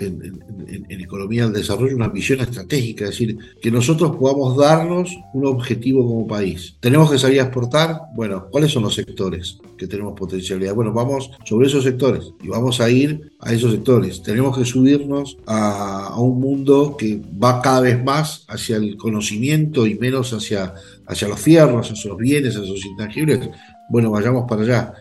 en, 0.00 1.00
economía 1.00 1.44
del 1.44 1.54
desarrollo 1.54 1.96
una 1.96 2.08
visión 2.08 2.40
estratégica, 2.40 3.04
es 3.04 3.10
decir, 3.10 3.38
que 3.60 3.70
nosotros 3.70 4.16
podamos 4.16 4.56
darnos 4.56 5.16
un 5.32 5.46
objetivo 5.46 6.06
como 6.06 6.26
país. 6.26 6.76
¿Tenemos 6.80 7.10
que 7.10 7.18
salir 7.18 7.40
a 7.40 7.44
exportar? 7.44 8.00
Bueno, 8.14 8.46
¿cuáles 8.50 8.72
son 8.72 8.82
los 8.82 8.94
sectores 8.94 9.58
que 9.76 9.86
tenemos 9.86 10.14
potencialidad? 10.14 10.74
Bueno, 10.74 10.92
vamos 10.92 11.30
sobre 11.44 11.68
esos 11.68 11.84
sectores 11.84 12.32
y 12.42 12.48
vamos 12.48 12.80
a 12.80 12.90
ir 12.90 13.32
a 13.40 13.52
esos 13.52 13.72
sectores. 13.72 14.22
Tenemos 14.22 14.56
que 14.56 14.64
subirnos 14.64 15.38
a, 15.46 16.14
un 16.18 16.40
mundo 16.40 16.96
que 16.96 17.20
va 17.42 17.62
cada 17.62 17.80
vez 17.80 18.02
más 18.02 18.44
hacia 18.48 18.76
el 18.76 18.96
conocimiento 18.96 19.86
y 19.86 19.94
menos 19.94 20.32
hacia, 20.32 20.74
hacia 21.06 21.28
los 21.28 21.40
fierros, 21.40 21.90
hacia 21.90 22.10
los 22.10 22.18
bienes, 22.18 22.56
hacia 22.56 22.70
los 22.70 22.84
intangibles. 22.84 23.50
Bueno, 23.90 24.10
vayamos 24.10 24.44
para 24.48 24.62
allá. 24.62 24.92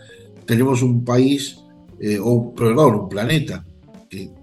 Tenemos 0.45 0.81
un 0.81 1.03
país, 1.03 1.57
eh, 1.99 2.19
o 2.21 2.53
perdón, 2.53 2.95
un 2.95 3.09
planeta 3.09 3.63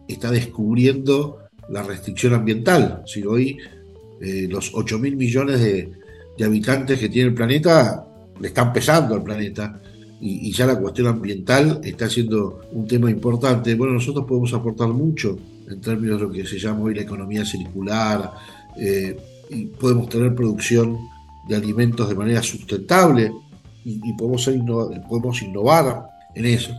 está 0.09 0.31
descubriendo 0.31 1.39
la 1.69 1.83
restricción 1.83 2.35
ambiental. 2.35 3.03
Si 3.07 3.25
hoy 3.25 3.59
eh, 4.21 4.47
los 4.49 4.73
8 4.75 4.99
mil 4.99 5.17
millones 5.17 5.61
de, 5.61 5.93
habitantes 6.45 6.99
que 6.99 7.09
tiene 7.09 7.29
el 7.29 7.35
planeta 7.35 8.05
le 8.41 8.49
están 8.49 8.73
pesando 8.73 9.15
al 9.15 9.23
planeta 9.23 9.81
y, 10.21 10.51
ya 10.53 10.67
la 10.67 10.79
cuestión 10.79 11.09
ambiental 11.09 11.81
está 11.85 12.09
siendo 12.09 12.63
un 12.73 12.87
tema 12.87 13.11
importante. 13.11 13.75
Bueno, 13.75 13.95
nosotros 13.95 14.25
podemos 14.27 14.53
aportar 14.55 14.89
mucho 14.89 15.39
en 15.69 15.81
términos 15.81 16.19
de 16.19 16.27
lo 16.27 16.33
que 16.33 16.47
se 16.47 16.59
llama 16.59 16.81
hoy 16.81 16.95
la 16.95 17.03
economía 17.03 17.45
circular 17.45 18.33
eh, 18.77 19.17
y 19.51 19.67
podemos 19.67 20.09
tener 20.09 20.35
producción 20.35 20.99
de 21.47 21.57
alimentos 21.57 22.09
de 22.09 22.15
manera 22.15 22.43
sustentable 22.43 23.33
y, 23.85 24.13
podemos, 24.15 24.51
podemos 25.09 25.43
innovar 25.43 26.07
en 26.35 26.47
eso. 26.47 26.75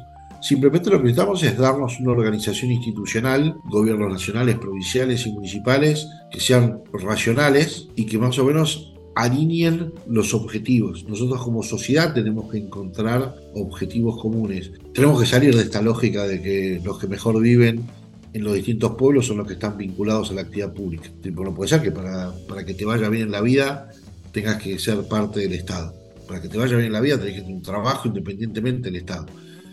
Simplemente 0.45 0.91
lo 0.91 0.97
que 0.97 1.05
necesitamos 1.05 1.41
es 1.41 1.57
darnos 1.57 1.99
una 1.99 2.11
organización 2.11 2.69
institucional, 2.69 3.57
gobiernos 3.67 4.11
nacionales, 4.11 4.59
provinciales 4.59 5.25
y 5.25 5.31
municipales, 5.31 6.07
que 6.31 6.39
sean 6.39 6.83
racionales 6.93 7.87
y 7.95 8.05
que 8.05 8.19
más 8.19 8.37
o 8.37 8.45
menos 8.45 8.93
alineen 9.15 9.91
los 10.07 10.35
objetivos. 10.35 11.03
Nosotros 11.09 11.41
como 11.41 11.63
sociedad 11.63 12.13
tenemos 12.13 12.51
que 12.51 12.59
encontrar 12.59 13.33
objetivos 13.55 14.21
comunes. 14.21 14.69
Tenemos 14.93 15.19
que 15.19 15.25
salir 15.25 15.55
de 15.55 15.63
esta 15.63 15.81
lógica 15.81 16.27
de 16.27 16.39
que 16.39 16.79
los 16.83 16.99
que 16.99 17.07
mejor 17.07 17.41
viven 17.41 17.81
en 18.33 18.43
los 18.43 18.53
distintos 18.53 18.91
pueblos 18.91 19.25
son 19.25 19.37
los 19.37 19.47
que 19.47 19.53
están 19.53 19.79
vinculados 19.79 20.29
a 20.29 20.35
la 20.35 20.41
actividad 20.41 20.73
pública. 20.73 21.09
no 21.23 21.55
puede 21.55 21.69
ser 21.69 21.81
que 21.81 21.91
para, 21.91 22.31
para 22.47 22.63
que 22.63 22.75
te 22.75 22.85
vaya 22.85 23.09
bien 23.09 23.23
en 23.23 23.31
la 23.31 23.41
vida 23.41 23.89
tengas 24.31 24.61
que 24.61 24.77
ser 24.77 25.07
parte 25.07 25.39
del 25.39 25.53
Estado. 25.53 25.95
Para 26.27 26.39
que 26.39 26.49
te 26.49 26.57
vaya 26.59 26.75
bien 26.75 26.85
en 26.85 26.93
la 26.93 27.01
vida 27.01 27.17
tenés 27.17 27.33
que 27.33 27.41
tener 27.41 27.55
un 27.55 27.63
trabajo 27.63 28.07
independientemente 28.07 28.91
del 28.91 28.97
Estado. 28.97 29.25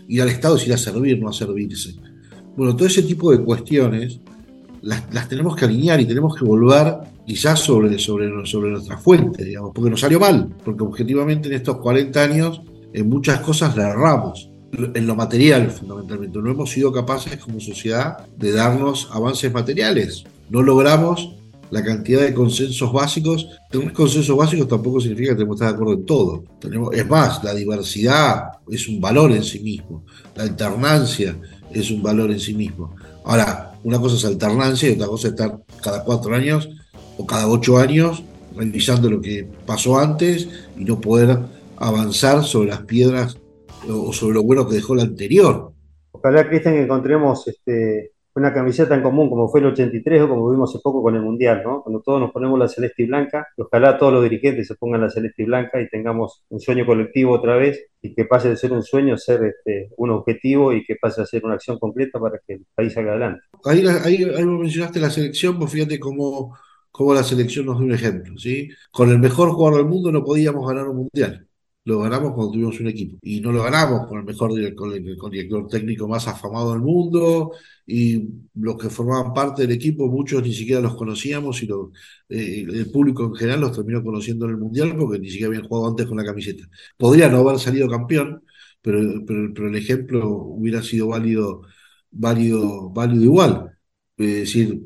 Ir 0.07 0.21
al 0.21 0.29
Estado 0.29 0.55
es 0.55 0.67
ir 0.67 0.73
a 0.73 0.77
servir, 0.77 1.19
no 1.19 1.29
a 1.29 1.33
servirse. 1.33 1.95
Bueno, 2.55 2.75
todo 2.75 2.87
ese 2.87 3.03
tipo 3.03 3.31
de 3.31 3.39
cuestiones 3.39 4.19
las, 4.83 5.29
tenemos 5.29 5.55
que 5.55 5.65
alinear 5.65 5.99
y 6.01 6.05
tenemos 6.05 6.35
que 6.35 6.43
volver 6.43 6.97
quizás 7.25 7.59
sobre, 7.59 7.97
sobre, 7.97 8.45
sobre 8.45 8.71
nuestra 8.71 8.97
fuente, 8.97 9.45
digamos, 9.45 9.71
porque 9.73 9.89
nos 9.89 10.01
salió 10.01 10.19
mal, 10.19 10.49
porque 10.63 10.83
objetivamente 10.83 11.47
en 11.47 11.55
estos 11.55 11.77
40 11.77 12.21
años 12.21 12.61
en 12.93 13.09
muchas 13.09 13.39
cosas 13.39 13.75
la 13.77 13.89
erramos, 13.89 14.49
en 14.71 15.07
lo 15.07 15.15
material 15.15 15.69
fundamentalmente, 15.71 16.39
no 16.39 16.51
hemos 16.51 16.71
sido 16.71 16.91
capaces 16.91 17.37
como 17.37 17.59
sociedad 17.59 18.27
de 18.37 18.51
darnos 18.51 19.09
avances 19.11 19.53
materiales, 19.53 20.25
no 20.49 20.61
logramos 20.61 21.35
la 21.73 21.83
cantidad 21.83 22.21
de 22.21 22.35
consensos 22.35 22.93
básicos. 22.93 23.49
Tener 23.71 23.91
consensos 23.93 24.37
básicos 24.37 24.67
tampoco 24.67 25.01
significa 25.01 25.31
que 25.31 25.37
tenemos 25.37 25.57
que 25.57 25.65
estar 25.65 25.69
de 25.69 25.81
acuerdo 25.81 25.99
en 25.99 26.05
todo. 26.05 26.43
Tenemos, 26.59 26.93
es 26.93 27.09
más, 27.09 27.43
la 27.43 27.55
diversidad 27.55 28.43
es 28.69 28.87
un 28.87 29.01
valor 29.01 29.31
en 29.31 29.43
sí 29.43 29.59
mismo, 29.59 30.05
la 30.35 30.43
alternancia 30.43 31.35
es 31.71 31.89
un 31.89 32.03
valor 32.03 32.29
en 32.29 32.39
sí 32.39 32.53
mismo. 32.53 32.95
Ahora, 33.25 33.71
una 33.83 33.99
cosa 33.99 34.17
es 34.17 34.25
alternancia 34.25 34.87
y 34.87 34.93
otra 34.93 35.07
cosa 35.07 35.27
es 35.27 35.33
estar 35.33 35.57
cada 35.81 36.03
cuatro 36.03 36.35
años 36.35 36.69
o 37.17 37.25
cada 37.25 37.47
ocho 37.47 37.79
años 37.79 38.23
revisando 38.55 39.09
lo 39.09 39.19
que 39.19 39.47
pasó 39.65 39.97
antes 39.97 40.47
y 40.77 40.83
no 40.85 41.01
poder 41.01 41.39
avanzar 41.77 42.43
sobre 42.43 42.69
las 42.69 42.81
piedras 42.81 43.35
o 43.89 44.13
sobre 44.13 44.35
lo 44.35 44.43
bueno 44.43 44.67
que 44.69 44.75
dejó 44.75 44.93
la 44.93 45.03
anterior. 45.03 45.73
Ojalá, 46.11 46.47
Cristian, 46.47 46.75
que 46.75 46.83
encontremos 46.83 47.47
este, 47.47 48.12
una 48.35 48.53
camiseta 48.53 48.95
en 48.95 49.03
común 49.03 49.29
como 49.29 49.47
fue 49.47 49.59
el 49.59 49.67
83 49.67 50.23
o 50.23 50.29
como 50.29 50.49
vimos 50.49 50.69
hace 50.69 50.81
poco 50.81 51.03
con 51.03 51.15
el 51.15 51.21
Mundial, 51.21 51.61
¿no? 51.63 51.83
Cuando 51.83 52.01
todos 52.01 52.19
nos 52.19 52.31
ponemos 52.31 52.57
la 52.57 52.67
celeste 52.67 53.03
y 53.03 53.05
blanca, 53.05 53.47
ojalá 53.57 53.97
todos 53.97 54.13
los 54.13 54.23
dirigentes 54.23 54.67
se 54.67 54.75
pongan 54.75 55.01
la 55.01 55.09
celeste 55.09 55.43
y 55.43 55.45
blanca 55.45 55.81
y 55.81 55.89
tengamos 55.89 56.43
un 56.49 56.59
sueño 56.59 56.85
colectivo 56.85 57.33
otra 57.33 57.55
vez 57.55 57.85
y 58.01 58.13
que 58.13 58.25
pase 58.25 58.49
de 58.49 58.57
ser 58.57 58.73
un 58.73 58.83
sueño 58.83 59.13
a 59.13 59.17
ser 59.17 59.43
este, 59.43 59.89
un 59.97 60.09
objetivo 60.11 60.73
y 60.73 60.83
que 60.83 60.95
pase 60.95 61.21
a 61.21 61.25
ser 61.25 61.45
una 61.45 61.55
acción 61.55 61.77
concreta 61.79 62.19
para 62.19 62.39
que 62.45 62.55
el 62.55 62.65
país 62.73 62.93
salga 62.93 63.11
adelante. 63.11 63.43
Ahí, 63.65 63.85
ahí, 63.87 64.23
ahí 64.23 64.45
mencionaste 64.45 64.99
la 64.99 65.09
selección, 65.09 65.59
pues 65.59 65.71
fíjate 65.71 65.99
cómo, 65.99 66.57
cómo 66.91 67.13
la 67.13 67.23
selección 67.23 67.67
nos 67.67 67.77
da 67.77 67.85
un 67.85 67.93
ejemplo, 67.93 68.37
¿sí? 68.37 68.69
Con 68.91 69.09
el 69.09 69.19
mejor 69.19 69.51
jugador 69.51 69.77
del 69.77 69.89
mundo 69.89 70.11
no 70.11 70.23
podíamos 70.23 70.67
ganar 70.67 70.87
un 70.87 70.97
Mundial 70.97 71.47
lo 71.85 71.99
ganamos 71.99 72.33
cuando 72.33 72.53
tuvimos 72.53 72.79
un 72.79 72.87
equipo. 72.87 73.17
Y 73.21 73.41
no 73.41 73.51
lo 73.51 73.63
ganamos 73.63 74.07
con 74.07 74.19
el 74.19 74.25
mejor 74.25 74.53
director, 74.53 75.67
técnico 75.69 76.07
más 76.07 76.27
afamado 76.27 76.71
del 76.71 76.81
mundo. 76.81 77.51
Y 77.85 78.23
los 78.55 78.77
que 78.77 78.89
formaban 78.89 79.33
parte 79.33 79.63
del 79.63 79.71
equipo, 79.71 80.07
muchos 80.07 80.41
ni 80.43 80.53
siquiera 80.53 80.81
los 80.81 80.95
conocíamos 80.95 81.61
y 81.61 81.67
eh, 82.29 82.65
el 82.69 82.91
público 82.91 83.25
en 83.25 83.35
general 83.35 83.61
los 83.61 83.75
terminó 83.75 84.01
conociendo 84.03 84.45
en 84.45 84.51
el 84.51 84.57
Mundial 84.57 84.95
porque 84.97 85.19
ni 85.19 85.29
siquiera 85.29 85.47
habían 85.49 85.67
jugado 85.67 85.89
antes 85.89 86.07
con 86.07 86.17
la 86.17 86.25
camiseta. 86.25 86.67
Podría 86.97 87.27
no 87.29 87.39
haber 87.39 87.59
salido 87.59 87.89
campeón, 87.89 88.43
pero, 88.81 89.25
pero, 89.25 89.67
el 89.67 89.75
ejemplo 89.75 90.29
hubiera 90.29 90.81
sido 90.81 91.07
válido, 91.07 91.63
válido, 92.11 92.89
válido 92.91 93.23
igual. 93.23 93.77
Es 94.17 94.27
decir, 94.27 94.81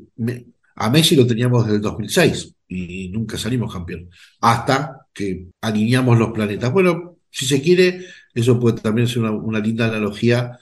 a 0.76 0.90
Messi 0.90 1.16
lo 1.16 1.26
teníamos 1.26 1.64
desde 1.64 1.76
el 1.76 1.82
2006 1.82 2.54
y 2.68 3.08
nunca 3.10 3.36
salimos 3.38 3.72
campeón. 3.72 4.08
Hasta 4.40 4.97
que 5.18 5.48
alineamos 5.60 6.16
los 6.16 6.30
planetas. 6.30 6.72
Bueno, 6.72 7.16
si 7.28 7.44
se 7.44 7.60
quiere, 7.60 8.04
eso 8.32 8.60
puede 8.60 8.80
también 8.80 9.08
ser 9.08 9.22
una, 9.22 9.58
linda 9.58 9.88
analogía 9.88 10.56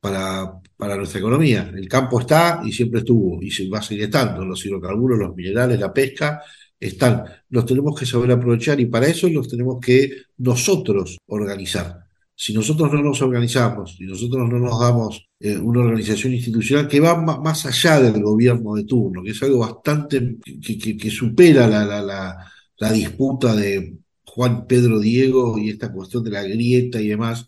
para, 0.00 0.60
para, 0.76 0.96
nuestra 0.96 1.20
economía. 1.20 1.72
El 1.74 1.88
campo 1.88 2.20
está 2.20 2.60
y 2.62 2.72
siempre 2.72 3.00
estuvo 3.00 3.42
y 3.42 3.50
se 3.50 3.68
va 3.70 3.78
a 3.78 3.82
seguir 3.82 4.04
estando. 4.04 4.44
Los 4.44 4.64
hidrocarburos, 4.66 5.18
los 5.18 5.34
minerales, 5.34 5.80
la 5.80 5.94
pesca 5.94 6.42
están. 6.78 7.24
Los 7.48 7.64
tenemos 7.64 7.98
que 7.98 8.04
saber 8.04 8.32
aprovechar 8.32 8.78
y 8.80 8.86
para 8.86 9.06
eso 9.06 9.28
los 9.30 9.48
tenemos 9.48 9.78
que 9.80 10.10
nosotros 10.38 11.16
organizar. 11.26 12.00
Si 12.34 12.52
nosotros 12.52 12.92
no 12.92 13.02
nos 13.02 13.22
organizamos, 13.22 13.96
si 13.96 14.04
nosotros 14.04 14.46
no 14.46 14.58
nos 14.58 14.78
damos 14.78 15.26
eh, 15.40 15.56
una 15.56 15.80
organización 15.80 16.34
institucional 16.34 16.88
que 16.88 17.00
va 17.00 17.14
más 17.16 17.64
allá 17.64 18.00
del 18.00 18.22
gobierno 18.22 18.74
de 18.74 18.84
turno, 18.84 19.22
que 19.22 19.30
es 19.30 19.42
algo 19.42 19.60
bastante 19.60 20.36
que, 20.42 21.10
supera 21.10 21.66
la 21.66 22.52
disputa 22.90 23.54
de 23.54 23.98
Juan 24.24 24.66
Pedro 24.66 24.98
Diego 24.98 25.58
y 25.58 25.70
esta 25.70 25.92
cuestión 25.92 26.24
de 26.24 26.30
la 26.30 26.42
grieta 26.42 27.00
y 27.00 27.08
demás, 27.08 27.46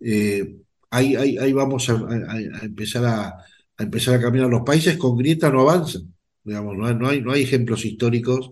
eh, 0.00 0.56
ahí, 0.90 1.14
ahí, 1.16 1.52
vamos 1.52 1.88
a, 1.90 1.94
empezar 2.62 3.04
a, 3.06 3.44
empezar 3.78 4.14
a 4.16 4.20
caminar. 4.20 4.48
Los 4.50 4.62
países 4.62 4.96
con 4.96 5.16
grieta 5.16 5.50
no 5.50 5.60
avanzan, 5.60 6.12
digamos, 6.42 6.76
no 6.76 6.86
hay, 7.08 7.20
no 7.20 7.32
hay, 7.32 7.42
ejemplos 7.42 7.84
históricos 7.84 8.50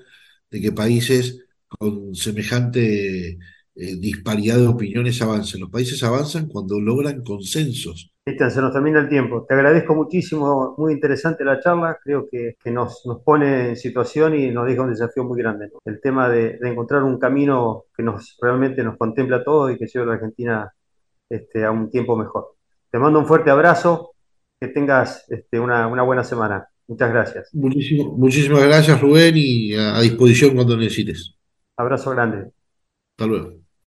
de 0.50 0.60
que 0.60 0.72
países 0.72 1.38
con 1.68 2.14
semejante 2.14 3.38
eh, 3.74 3.96
disparidad 3.96 4.58
de 4.58 4.66
opiniones 4.68 5.20
avancen. 5.22 5.60
Los 5.60 5.70
países 5.70 6.02
avanzan 6.02 6.48
cuando 6.48 6.80
logran 6.80 7.22
consensos. 7.24 8.11
Cristian, 8.24 8.50
se 8.52 8.60
nos 8.60 8.72
termina 8.72 9.00
el 9.00 9.08
tiempo. 9.08 9.44
Te 9.48 9.54
agradezco 9.54 9.96
muchísimo, 9.96 10.76
muy 10.78 10.92
interesante 10.92 11.44
la 11.44 11.58
charla. 11.58 11.98
Creo 12.02 12.28
que, 12.30 12.54
nos, 12.70 13.02
pone 13.24 13.70
en 13.70 13.76
situación 13.76 14.36
y 14.36 14.50
nos 14.52 14.66
deja 14.66 14.82
un 14.82 14.90
desafío 14.90 15.24
muy 15.24 15.40
grande. 15.42 15.70
El 15.84 16.00
tema 16.00 16.28
de, 16.28 16.56
encontrar 16.62 17.02
un 17.02 17.18
camino 17.18 17.84
que 17.96 18.04
nos 18.04 18.38
realmente 18.40 18.84
nos 18.84 18.96
contempla 18.96 19.38
a 19.38 19.44
todos 19.44 19.72
y 19.72 19.78
que 19.78 19.86
lleve 19.86 20.04
a 20.04 20.06
la 20.06 20.14
Argentina 20.14 20.72
este, 21.28 21.64
a 21.64 21.72
un 21.72 21.90
tiempo 21.90 22.16
mejor. 22.16 22.54
Te 22.90 22.98
mando 22.98 23.18
un 23.18 23.26
fuerte 23.26 23.50
abrazo, 23.50 24.12
que 24.60 24.68
tengas 24.68 25.28
este, 25.28 25.58
una, 25.58 25.88
buena 26.02 26.22
semana. 26.22 26.68
Muchas 26.86 27.10
gracias. 27.10 27.50
muchísimas 27.52 28.62
gracias, 28.62 29.00
Rubén, 29.00 29.34
y 29.36 29.74
a 29.74 30.00
disposición 30.00 30.54
cuando 30.54 30.76
necesites. 30.76 31.34
Abrazo 31.76 32.10
grande. 32.10 32.52
Hasta 33.16 33.26
luego. 33.26 33.61